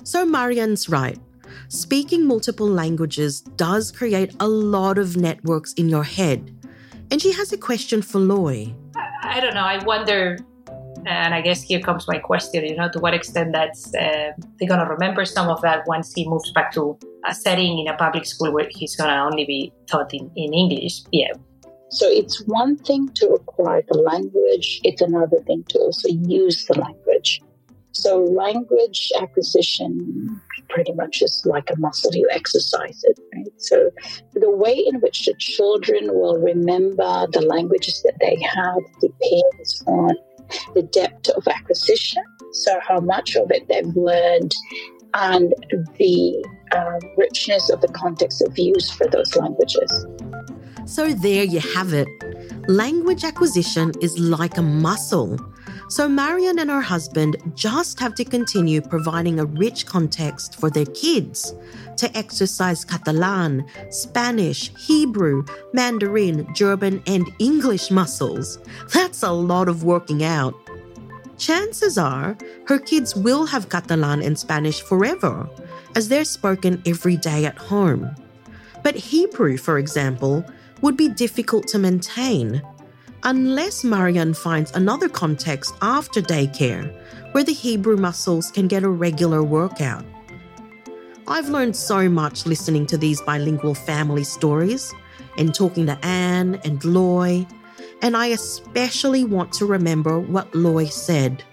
So 0.04 0.26
Marianne's 0.26 0.90
right. 0.90 1.20
Speaking 1.68 2.26
multiple 2.26 2.68
languages 2.68 3.42
does 3.42 3.92
create 3.92 4.36
a 4.40 4.48
lot 4.48 4.98
of 4.98 5.18
networks 5.18 5.74
in 5.74 5.90
your 5.90 6.04
head. 6.04 6.52
And 7.12 7.22
she 7.22 7.32
has 7.34 7.52
a 7.54 7.58
question 7.58 8.02
for 8.02 8.20
Loy. 8.20 8.74
I 9.24 9.40
don't 9.40 9.54
know. 9.54 9.62
I 9.62 9.84
wonder, 9.84 10.38
and 11.08 11.34
I 11.34 11.42
guess 11.42 11.62
here 11.62 11.80
comes 11.80 12.08
my 12.08 12.18
question. 12.18 12.66
You 12.66 12.76
know, 12.76 12.90
to 12.90 13.00
what 13.00 13.14
extent 13.14 13.52
that's 13.54 13.94
uh, 13.96 14.32
they're 14.60 14.70
gonna 14.70 14.90
remember 14.90 15.26
some 15.26 15.50
of 15.50 15.62
that 15.62 15.88
once 15.88 16.14
he 16.14 16.28
moves 16.28 16.52
back 16.52 16.72
to 16.74 16.98
a 17.26 17.34
setting 17.34 17.80
in 17.80 17.88
a 17.88 17.98
public 17.98 18.26
school 18.26 18.52
where 18.52 18.68
he's 18.70 18.96
gonna 18.96 19.24
only 19.24 19.46
be 19.46 19.74
taught 19.88 20.14
in, 20.14 20.32
in 20.36 20.54
English. 20.54 21.02
Yeah. 21.12 21.34
So 21.90 22.08
it's 22.10 22.44
one 22.46 22.78
thing 22.78 23.10
to 23.16 23.30
acquire 23.30 23.84
the 23.88 23.98
language, 24.00 24.82
it's 24.84 25.02
another 25.02 25.40
thing 25.48 25.64
to 25.70 25.80
also 25.80 26.10
use 26.10 26.66
the 26.66 26.78
language. 26.80 27.42
So 27.92 28.24
language 28.24 29.10
acquisition 29.22 30.42
pretty 30.68 30.92
much 30.94 31.22
is 31.22 31.44
like 31.46 31.70
a 31.70 31.80
muscle, 31.80 32.14
you 32.14 32.28
exercise 32.32 33.02
it, 33.04 33.18
right? 33.34 33.54
So 33.58 33.90
the 34.34 34.52
way 34.52 34.74
in 34.74 35.00
which 35.00 35.26
the 35.26 35.34
children 35.40 36.14
will 36.14 36.38
remember 36.38 37.28
the 37.32 37.42
languages 37.42 38.02
that 38.04 38.18
they 38.20 38.38
have 38.42 38.80
depends 39.00 39.84
on 39.88 40.14
the 40.74 40.84
depth 40.84 41.30
of 41.30 41.48
acquisition, 41.48 42.24
so 42.52 42.80
how 42.88 43.00
much 43.00 43.36
of 43.36 43.52
it 43.52 43.68
they've 43.68 43.96
learned, 43.96 44.54
and 45.14 45.54
the 45.98 46.46
um, 46.76 47.00
richness 47.18 47.70
of 47.70 47.82
the 47.82 47.88
context 47.90 48.42
of 48.42 48.58
use 48.58 48.90
for 48.92 49.08
those 49.08 49.36
languages. 49.36 50.06
So 50.86 51.14
there 51.14 51.44
you 51.44 51.60
have 51.60 51.94
it. 51.94 52.08
Language 52.68 53.24
acquisition 53.24 53.92
is 54.02 54.18
like 54.20 54.58
a 54.58 54.62
muscle. 54.62 55.38
So 55.88 56.10
Marion 56.10 56.58
and 56.58 56.72
her 56.72 56.82
husband 56.82 57.38
just 57.54 58.00
have 58.00 58.16
to 58.16 58.26
continue 58.26 58.82
providing 58.82 59.40
a 59.40 59.46
rich 59.46 59.86
context 59.86 60.60
for 60.60 60.72
their 60.72 60.86
kids 60.86 61.54
to 61.98 62.18
exercise 62.18 62.84
Catalan, 62.84 63.66
Spanish, 63.92 64.76
Hebrew, 64.78 65.46
Mandarin, 65.74 66.52
German, 66.56 67.04
and 67.06 67.32
English 67.38 67.92
muscles. 67.92 68.58
That's 68.94 69.22
a 69.22 69.32
lot 69.32 69.70
of 69.70 69.84
working 69.84 70.24
out. 70.24 70.56
Chances 71.38 71.98
are 71.98 72.36
her 72.68 72.80
kids 72.80 73.16
will 73.16 73.46
have 73.46 73.70
Catalan 73.70 74.24
and 74.24 74.40
Spanish 74.40 74.82
forever, 74.82 75.48
as 75.96 76.10
they're 76.10 76.26
spoken 76.26 76.82
every 76.86 77.18
day 77.18 77.46
at 77.46 77.58
home. 77.58 78.16
But 78.84 78.96
Hebrew, 78.96 79.58
for 79.58 79.78
example, 79.78 80.44
would 80.82 80.98
be 80.98 81.10
difficult 81.10 81.68
to 81.70 81.80
maintain 81.80 82.62
unless 83.24 83.84
Marian 83.84 84.34
finds 84.34 84.72
another 84.72 85.10
context 85.10 85.74
after 85.82 86.22
daycare 86.22 86.94
where 87.32 87.44
the 87.44 87.54
Hebrew 87.54 87.98
muscles 87.98 88.52
can 88.52 88.68
get 88.68 88.84
a 88.84 88.90
regular 88.90 89.44
workout. 89.44 90.06
I've 91.28 91.50
learned 91.50 91.76
so 91.76 92.08
much 92.08 92.46
listening 92.46 92.86
to 92.88 92.98
these 92.98 93.22
bilingual 93.22 93.74
family 93.74 94.24
stories 94.24 94.94
and 95.38 95.54
talking 95.54 95.88
to 95.88 95.98
Anne 96.06 96.62
and 96.64 96.84
Loy, 96.86 97.48
and 98.02 98.16
I 98.16 98.28
especially 98.28 99.24
want 99.24 99.52
to 99.54 99.66
remember 99.66 100.20
what 100.20 100.54
Loy 100.54 100.86
said 100.86 101.44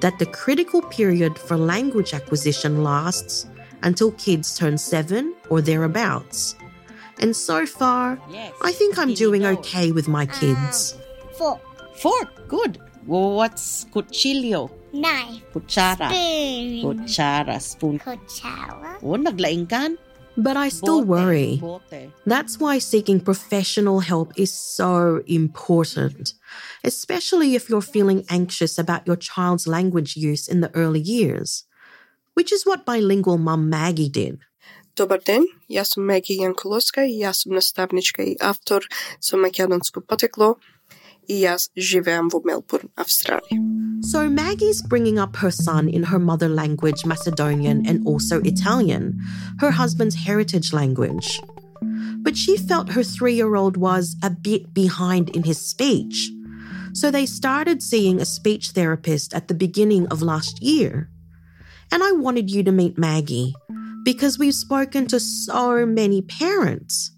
that 0.00 0.18
the 0.18 0.26
critical 0.26 0.80
period 0.82 1.38
for 1.38 1.56
language 1.56 2.14
acquisition 2.14 2.82
lasts 2.82 3.46
until 3.82 4.12
kids 4.12 4.56
turn 4.56 4.78
seven 4.78 5.34
or 5.48 5.60
thereabouts. 5.60 6.54
And 7.20 7.36
so 7.36 7.66
far, 7.66 8.18
I 8.62 8.72
think 8.72 8.98
I'm 8.98 9.12
doing 9.14 9.44
okay 9.44 9.92
with 9.92 10.08
my 10.08 10.22
um, 10.24 10.28
kids. 10.40 10.96
Fork. 11.36 11.60
Fork, 11.96 12.48
good. 12.48 12.80
Well, 13.06 13.36
what's 13.36 13.84
cuchillo? 13.92 14.70
Knife. 14.92 15.44
Kutsara. 15.52 16.08
Spoon. 16.08 16.98
Kutsara, 16.98 17.60
spoon. 17.60 17.98
Kutsara. 17.98 18.96
Oh, 19.02 19.20
naglaing 19.20 19.68
kan? 19.68 19.98
But 20.36 20.56
I 20.56 20.68
still 20.70 21.04
Bote, 21.04 21.08
worry. 21.08 21.58
bote. 21.60 22.10
That's 22.24 22.58
why 22.58 22.78
seeking 22.78 23.20
professional 23.20 24.00
help 24.00 24.32
is 24.36 24.52
so 24.52 25.20
important, 25.26 26.32
especially 26.84 27.54
if 27.54 27.68
you're 27.68 27.84
feeling 27.84 28.24
anxious 28.30 28.78
about 28.78 29.06
your 29.06 29.16
child's 29.16 29.66
language 29.66 30.16
use 30.16 30.48
in 30.48 30.60
the 30.60 30.72
early 30.74 31.00
years, 31.00 31.64
which 32.32 32.52
is 32.52 32.64
what 32.64 32.86
bilingual 32.86 33.36
mum 33.36 33.68
Maggie 33.68 34.08
did. 34.08 34.40
Dobar 34.96 35.18
den, 35.26 35.42
ja 35.68 35.84
sam 35.84 36.04
Megi 36.04 36.36
Jankulovska 36.36 37.04
i 37.04 37.18
ja 37.18 37.32
sam 37.32 37.54
nastavnička 37.54 38.22
i 38.22 38.36
makedonsko 39.36 40.00
poteklo 40.00 40.54
i 41.28 41.40
ja 41.40 41.56
u 42.34 42.42
Melbourne, 42.44 42.88
So 44.02 44.18
Maggie's 44.28 44.82
bringing 44.88 45.18
up 45.18 45.36
her 45.36 45.50
son 45.50 45.88
in 45.88 46.04
her 46.04 46.18
mother 46.18 46.48
language, 46.48 47.04
Macedonian, 47.06 47.86
and 47.86 48.06
also 48.06 48.40
Italian, 48.40 49.20
her 49.60 49.70
husband's 49.70 50.16
heritage 50.26 50.72
language. 50.72 51.40
But 52.24 52.36
she 52.36 52.56
felt 52.56 52.92
her 52.92 53.04
three 53.04 53.34
year 53.34 53.54
old 53.54 53.76
was 53.76 54.16
a 54.22 54.30
bit 54.30 54.74
behind 54.74 55.28
in 55.36 55.44
his 55.44 55.58
speech. 55.58 56.30
So 56.92 57.10
they 57.10 57.26
started 57.26 57.82
seeing 57.82 58.20
a 58.20 58.24
speech 58.24 58.70
therapist 58.70 59.34
at 59.34 59.48
the 59.48 59.54
beginning 59.54 60.06
of 60.08 60.22
last 60.22 60.62
year. 60.62 61.08
And 61.92 62.02
I 62.02 62.12
wanted 62.12 62.50
you 62.50 62.62
to 62.64 62.72
meet 62.72 62.98
Maggie 62.98 63.54
because 64.04 64.38
we've 64.38 64.54
spoken 64.54 65.06
to 65.08 65.20
so 65.20 65.86
many 65.86 66.22
parents. 66.22 67.12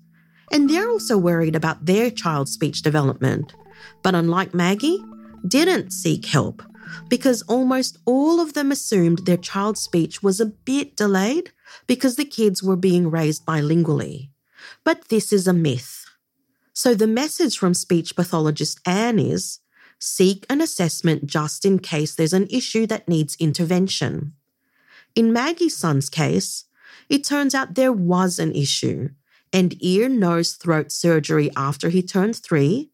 And 0.51 0.69
they're 0.69 0.91
also 0.91 1.17
worried 1.17 1.57
about 1.57 1.87
their 1.87 2.11
child's 2.11 2.53
speech 2.53 2.83
development 2.83 3.55
but 4.03 4.15
unlike 4.15 4.55
Maggie, 4.55 5.05
didn't 5.47 5.93
seek 5.93 6.27
help 6.27 6.63
because 7.09 7.43
almost 7.43 7.99
all 8.05 8.41
of 8.41 8.55
them 8.55 8.71
assumed 8.71 9.21
their 9.21 9.37
child's 9.37 9.81
speech 9.81 10.23
was 10.23 10.41
a 10.41 10.47
bit 10.47 10.97
delayed 10.97 11.51
because 11.87 12.17
the 12.17 12.25
kids 12.25 12.63
were 12.63 12.77
being 12.77 13.11
raised 13.11 13.47
bilingually. 13.47 14.31
But 14.85 15.09
this 15.09 15.33
is 15.33 15.47
a 15.47 15.53
myth. 15.53 16.05
So 16.73 16.95
the 16.95 17.07
message 17.07 17.59
from 17.59 17.75
speech 17.75 18.15
pathologist 18.15 18.81
Anne 18.87 19.19
is 19.19 19.61
seek 19.99 20.47
an 20.51 20.61
assessment 20.61 21.27
just 21.27 21.65
in 21.65 21.79
case 21.79 22.15
there's 22.15 22.33
an 22.33 22.49
issue 22.51 22.87
that 22.87 23.09
needs 23.09 23.37
intervention. 23.37 24.35
In 25.15 25.33
Maggie's 25.33 25.77
son's 25.77 26.09
case, 26.09 26.65
it 27.13 27.25
turns 27.25 27.55
out 27.55 27.75
there 27.75 27.93
was 27.93 28.39
an 28.39 28.55
issue, 28.55 29.11
and 29.53 29.77
ear, 29.85 30.09
nose, 30.09 30.55
throat 30.55 30.91
surgery 30.91 31.51
after 31.55 31.91
he 31.91 32.03
turned 32.03 32.35
three 32.35 32.91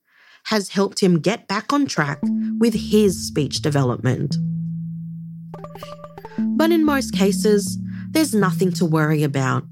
has 0.47 0.71
helped 0.71 0.99
him 0.99 1.21
get 1.21 1.47
back 1.47 1.73
on 1.73 1.87
track 1.87 2.19
with 2.59 2.75
his 2.75 3.29
speech 3.29 3.63
development. 3.63 4.35
But 6.37 6.73
in 6.73 6.85
most 6.85 7.15
cases, 7.15 7.79
there's 8.11 8.35
nothing 8.35 8.73
to 8.73 8.85
worry 8.85 9.23
about, 9.23 9.63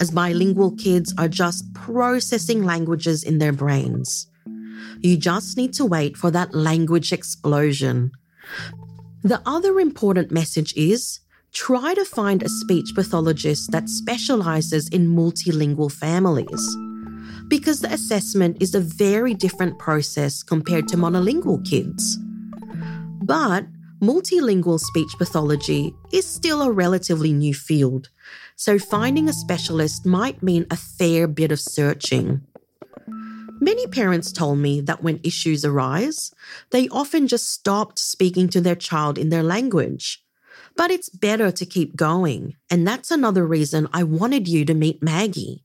as 0.00 0.12
bilingual 0.12 0.76
kids 0.76 1.12
are 1.18 1.28
just 1.28 1.74
processing 1.74 2.62
languages 2.62 3.24
in 3.24 3.38
their 3.38 3.52
brains. 3.52 4.30
You 5.00 5.16
just 5.16 5.56
need 5.56 5.72
to 5.74 5.84
wait 5.84 6.16
for 6.16 6.30
that 6.30 6.54
language 6.54 7.12
explosion. 7.12 8.12
The 9.24 9.42
other 9.44 9.80
important 9.80 10.30
message 10.30 10.72
is 10.76 11.18
try 11.58 11.92
to 11.92 12.04
find 12.04 12.44
a 12.44 12.48
speech 12.48 12.94
pathologist 12.94 13.72
that 13.72 13.88
specializes 13.88 14.88
in 14.90 15.08
multilingual 15.08 15.90
families. 15.90 16.76
Because 17.48 17.80
the 17.80 17.92
assessment 17.92 18.62
is 18.62 18.76
a 18.76 18.80
very 18.80 19.34
different 19.34 19.76
process 19.76 20.44
compared 20.44 20.86
to 20.86 20.96
monolingual 20.96 21.68
kids. 21.68 22.16
But 23.24 23.66
multilingual 24.00 24.78
speech 24.78 25.10
pathology 25.18 25.92
is 26.12 26.24
still 26.24 26.62
a 26.62 26.70
relatively 26.70 27.32
new 27.32 27.54
field, 27.54 28.08
so 28.54 28.78
finding 28.78 29.28
a 29.28 29.32
specialist 29.32 30.06
might 30.06 30.40
mean 30.40 30.64
a 30.70 30.76
fair 30.76 31.26
bit 31.26 31.50
of 31.50 31.58
searching. 31.58 32.40
Many 33.60 33.88
parents 33.88 34.30
told 34.30 34.58
me 34.58 34.80
that 34.82 35.02
when 35.02 35.18
issues 35.24 35.64
arise, 35.64 36.32
they 36.70 36.88
often 36.90 37.26
just 37.26 37.50
stopped 37.50 37.98
speaking 37.98 38.48
to 38.50 38.60
their 38.60 38.76
child 38.76 39.18
in 39.18 39.30
their 39.30 39.42
language. 39.42 40.22
But 40.78 40.92
it's 40.92 41.08
better 41.08 41.50
to 41.50 41.66
keep 41.66 41.96
going, 41.96 42.54
and 42.70 42.86
that's 42.86 43.10
another 43.10 43.44
reason 43.44 43.88
I 43.92 44.04
wanted 44.04 44.46
you 44.46 44.64
to 44.64 44.74
meet 44.74 45.02
Maggie. 45.02 45.64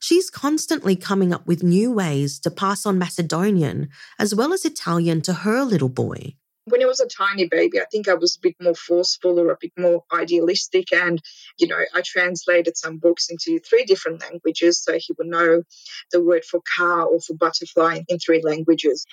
She's 0.00 0.30
constantly 0.30 0.96
coming 0.96 1.34
up 1.34 1.46
with 1.46 1.62
new 1.62 1.92
ways 1.92 2.40
to 2.40 2.50
pass 2.50 2.86
on 2.86 2.98
Macedonian 2.98 3.90
as 4.18 4.34
well 4.34 4.54
as 4.54 4.64
Italian 4.64 5.20
to 5.22 5.34
her 5.34 5.64
little 5.64 5.90
boy 5.90 6.36
when 6.66 6.80
he 6.80 6.86
was 6.86 7.00
a 7.00 7.06
tiny 7.06 7.46
baby, 7.46 7.80
I 7.80 7.84
think 7.90 8.08
I 8.08 8.14
was 8.14 8.36
a 8.36 8.40
bit 8.40 8.56
more 8.60 8.74
forceful 8.74 9.38
or 9.38 9.50
a 9.50 9.58
bit 9.60 9.72
more 9.78 10.04
idealistic. 10.12 10.92
And, 10.92 11.20
you 11.58 11.66
know, 11.66 11.78
I 11.94 12.02
translated 12.04 12.76
some 12.76 12.98
books 12.98 13.28
into 13.28 13.60
three 13.60 13.84
different 13.84 14.22
languages 14.22 14.82
so 14.82 14.94
he 14.94 15.14
would 15.18 15.26
know 15.26 15.62
the 16.10 16.22
word 16.22 16.44
for 16.44 16.60
car 16.76 17.04
or 17.04 17.20
for 17.20 17.34
butterfly 17.34 18.00
in 18.08 18.18
three 18.18 18.40
languages. 18.42 19.04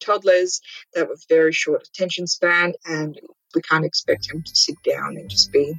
Toddlers, 0.00 0.60
they 0.94 1.00
have 1.00 1.10
a 1.10 1.16
very 1.28 1.52
short 1.52 1.86
attention 1.86 2.26
span 2.26 2.74
and 2.84 3.18
we 3.54 3.62
can't 3.62 3.84
expect 3.84 4.30
him 4.30 4.42
to 4.42 4.56
sit 4.56 4.76
down 4.82 5.16
and 5.16 5.28
just 5.28 5.52
be 5.52 5.74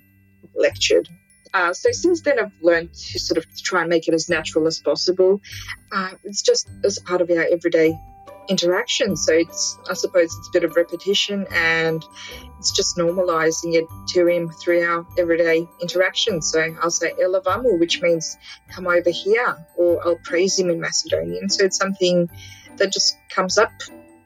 lectured. 0.56 1.08
Uh, 1.54 1.74
so 1.74 1.92
since 1.92 2.22
then, 2.22 2.40
I've 2.40 2.52
learned 2.62 2.94
to 2.94 3.20
sort 3.20 3.38
of 3.38 3.46
try 3.62 3.82
and 3.82 3.90
make 3.90 4.08
it 4.08 4.14
as 4.14 4.30
natural 4.30 4.68
as 4.68 4.80
possible. 4.80 5.42
Uh, 5.92 6.12
it's 6.24 6.42
just 6.42 6.70
as 6.84 7.00
part 7.00 7.22
of 7.22 7.30
our 7.30 7.46
everyday 7.52 7.98
interaction. 8.48 9.16
So 9.16 9.34
it's, 9.34 9.78
I 9.90 9.94
suppose, 9.94 10.36
it's 10.38 10.48
a 10.48 10.52
bit 10.54 10.64
of 10.64 10.76
repetition 10.76 11.46
and 11.52 12.04
it's 12.60 12.72
just 12.72 12.98
normalizing 12.98 13.76
it 13.76 13.86
to 14.10 14.28
him 14.28 14.50
through 14.50 14.84
our 14.84 15.06
everyday 15.18 15.68
interaction. 15.82 16.42
So 16.42 16.76
I'll 16.82 16.92
say 16.92 17.14
elavamu, 17.14 17.80
which 17.80 18.02
means 18.02 18.38
come 18.70 18.88
over 18.88 19.10
here, 19.10 19.58
or 19.78 20.06
I'll 20.06 20.20
praise 20.24 20.58
him 20.58 20.70
in 20.70 20.80
Macedonian. 20.80 21.50
So 21.50 21.66
it's 21.66 21.78
something 21.78 22.30
that 22.78 22.92
just 22.92 23.18
comes 23.30 23.58
up, 23.58 23.72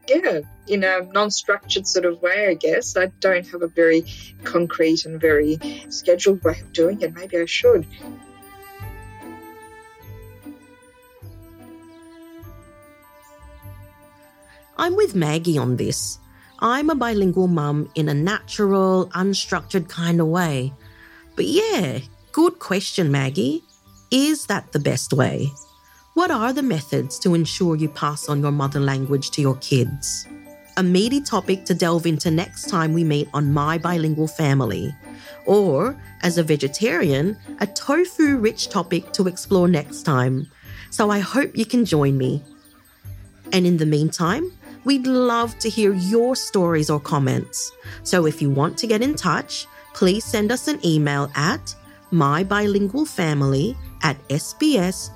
yeah, 0.08 0.42
in 0.68 0.84
a 0.84 1.02
non 1.02 1.32
structured 1.32 1.88
sort 1.88 2.06
of 2.06 2.22
way, 2.22 2.48
I 2.48 2.54
guess. 2.54 2.96
I 2.98 3.08
don't 3.20 3.48
have 3.48 3.62
a 3.62 3.68
very 3.68 4.06
concrete 4.44 5.06
and 5.06 5.20
very 5.20 5.60
scheduled 5.90 6.44
way 6.44 6.60
of 6.60 6.74
doing 6.74 7.02
it. 7.02 7.14
Maybe 7.14 7.38
I 7.38 7.46
should. 7.46 7.86
I'm 14.78 14.96
with 14.96 15.16
Maggie 15.16 15.58
on 15.58 15.78
this. 15.78 16.20
I'm 16.60 16.90
a 16.90 16.96
bilingual 16.96 17.48
mum 17.48 17.90
in 17.96 18.10
a 18.10 18.14
natural, 18.14 19.08
unstructured 19.10 19.90
kind 19.90 20.22
of 20.22 20.28
way. 20.28 20.74
But 21.36 21.46
yeah, 21.46 22.00
good 22.32 22.60
question, 22.60 23.12
Maggie. 23.12 23.64
Is 24.12 24.48
that 24.48 24.72
the 24.72 24.80
best 24.80 25.14
way? 25.14 25.50
What 26.16 26.32
are 26.32 26.52
the 26.54 26.64
methods 26.64 27.20
to 27.20 27.36
ensure 27.36 27.76
you 27.76 27.90
pass 27.90 28.30
on 28.30 28.42
your 28.42 28.52
mother 28.52 28.80
language 28.80 29.32
to 29.32 29.42
your 29.42 29.58
kids? 29.58 30.28
A 30.78 30.82
meaty 30.82 31.22
topic 31.22 31.66
to 31.66 31.76
delve 31.76 32.06
into 32.06 32.32
next 32.32 32.70
time 32.70 32.94
we 32.94 33.04
meet 33.04 33.30
on 33.34 33.54
My 33.54 33.78
Bilingual 33.78 34.28
Family. 34.28 34.96
Or, 35.46 35.96
as 36.24 36.38
a 36.38 36.44
vegetarian, 36.44 37.38
a 37.60 37.68
tofu 37.68 38.38
rich 38.38 38.70
topic 38.70 39.12
to 39.12 39.28
explore 39.28 39.68
next 39.68 40.04
time. 40.04 40.50
So 40.90 41.12
I 41.12 41.20
hope 41.20 41.58
you 41.58 41.66
can 41.66 41.86
join 41.86 42.18
me. 42.18 42.42
And 43.52 43.68
in 43.68 43.78
the 43.78 43.86
meantime, 43.86 44.52
We'd 44.86 45.08
love 45.08 45.58
to 45.60 45.70
hear 45.70 45.96
your 45.96 46.36
stories 46.36 46.92
or 46.92 47.00
comments. 47.00 47.72
So 48.04 48.28
if 48.28 48.40
you 48.40 48.52
want 48.52 48.78
to 48.78 48.88
get 48.88 49.02
in 49.02 49.16
touch, 49.16 49.66
please 49.96 50.24
send 50.24 50.52
us 50.52 50.68
an 50.68 50.80
email 50.86 51.32
at 51.34 51.74
mybilingualfamily 52.12 53.76
at 54.04 54.18
sbs.com.au. 54.30 55.16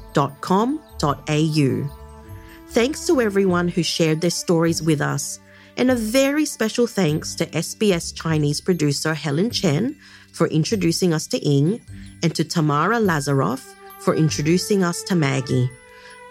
Thanks 2.70 3.08
to 3.08 3.22
everyone 3.22 3.68
who 3.68 3.82
shared 3.82 4.22
their 4.22 4.30
stories 4.30 4.82
with 4.82 5.02
us, 5.02 5.40
and 5.78 5.90
a 5.90 5.96
very 5.96 6.46
special 6.46 6.88
thanks 6.88 7.34
to 7.36 7.46
SBS 7.48 8.14
Chinese 8.14 8.62
producer 8.62 9.14
Helen 9.14 9.50
Chen 9.50 9.96
for 10.32 10.48
introducing 10.48 11.14
us 11.14 11.26
to 11.28 11.38
Ying, 11.44 11.82
and 12.22 12.36
to 12.36 12.44
Tamara 12.44 12.98
Lazaroff 12.98 13.74
for 14.00 14.16
introducing 14.16 14.84
us 14.84 15.04
to 15.04 15.16
Maggie. 15.16 15.70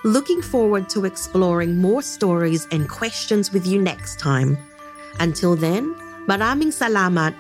Looking 0.05 0.42
forward 0.42 0.88
to 0.90 1.05
exploring 1.05 1.77
more 1.77 2.03
stories 2.03 2.68
and 2.71 2.88
questions 2.88 3.53
with 3.53 3.66
you 3.66 3.83
next 3.83 4.21
time. 4.21 4.57
Until 5.18 5.57
then, 5.57 5.94
maraming 6.27 6.71
salamat. 6.71 7.35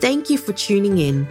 Thank 0.00 0.28
you 0.28 0.38
for 0.38 0.52
tuning 0.52 0.98
in 0.98 1.28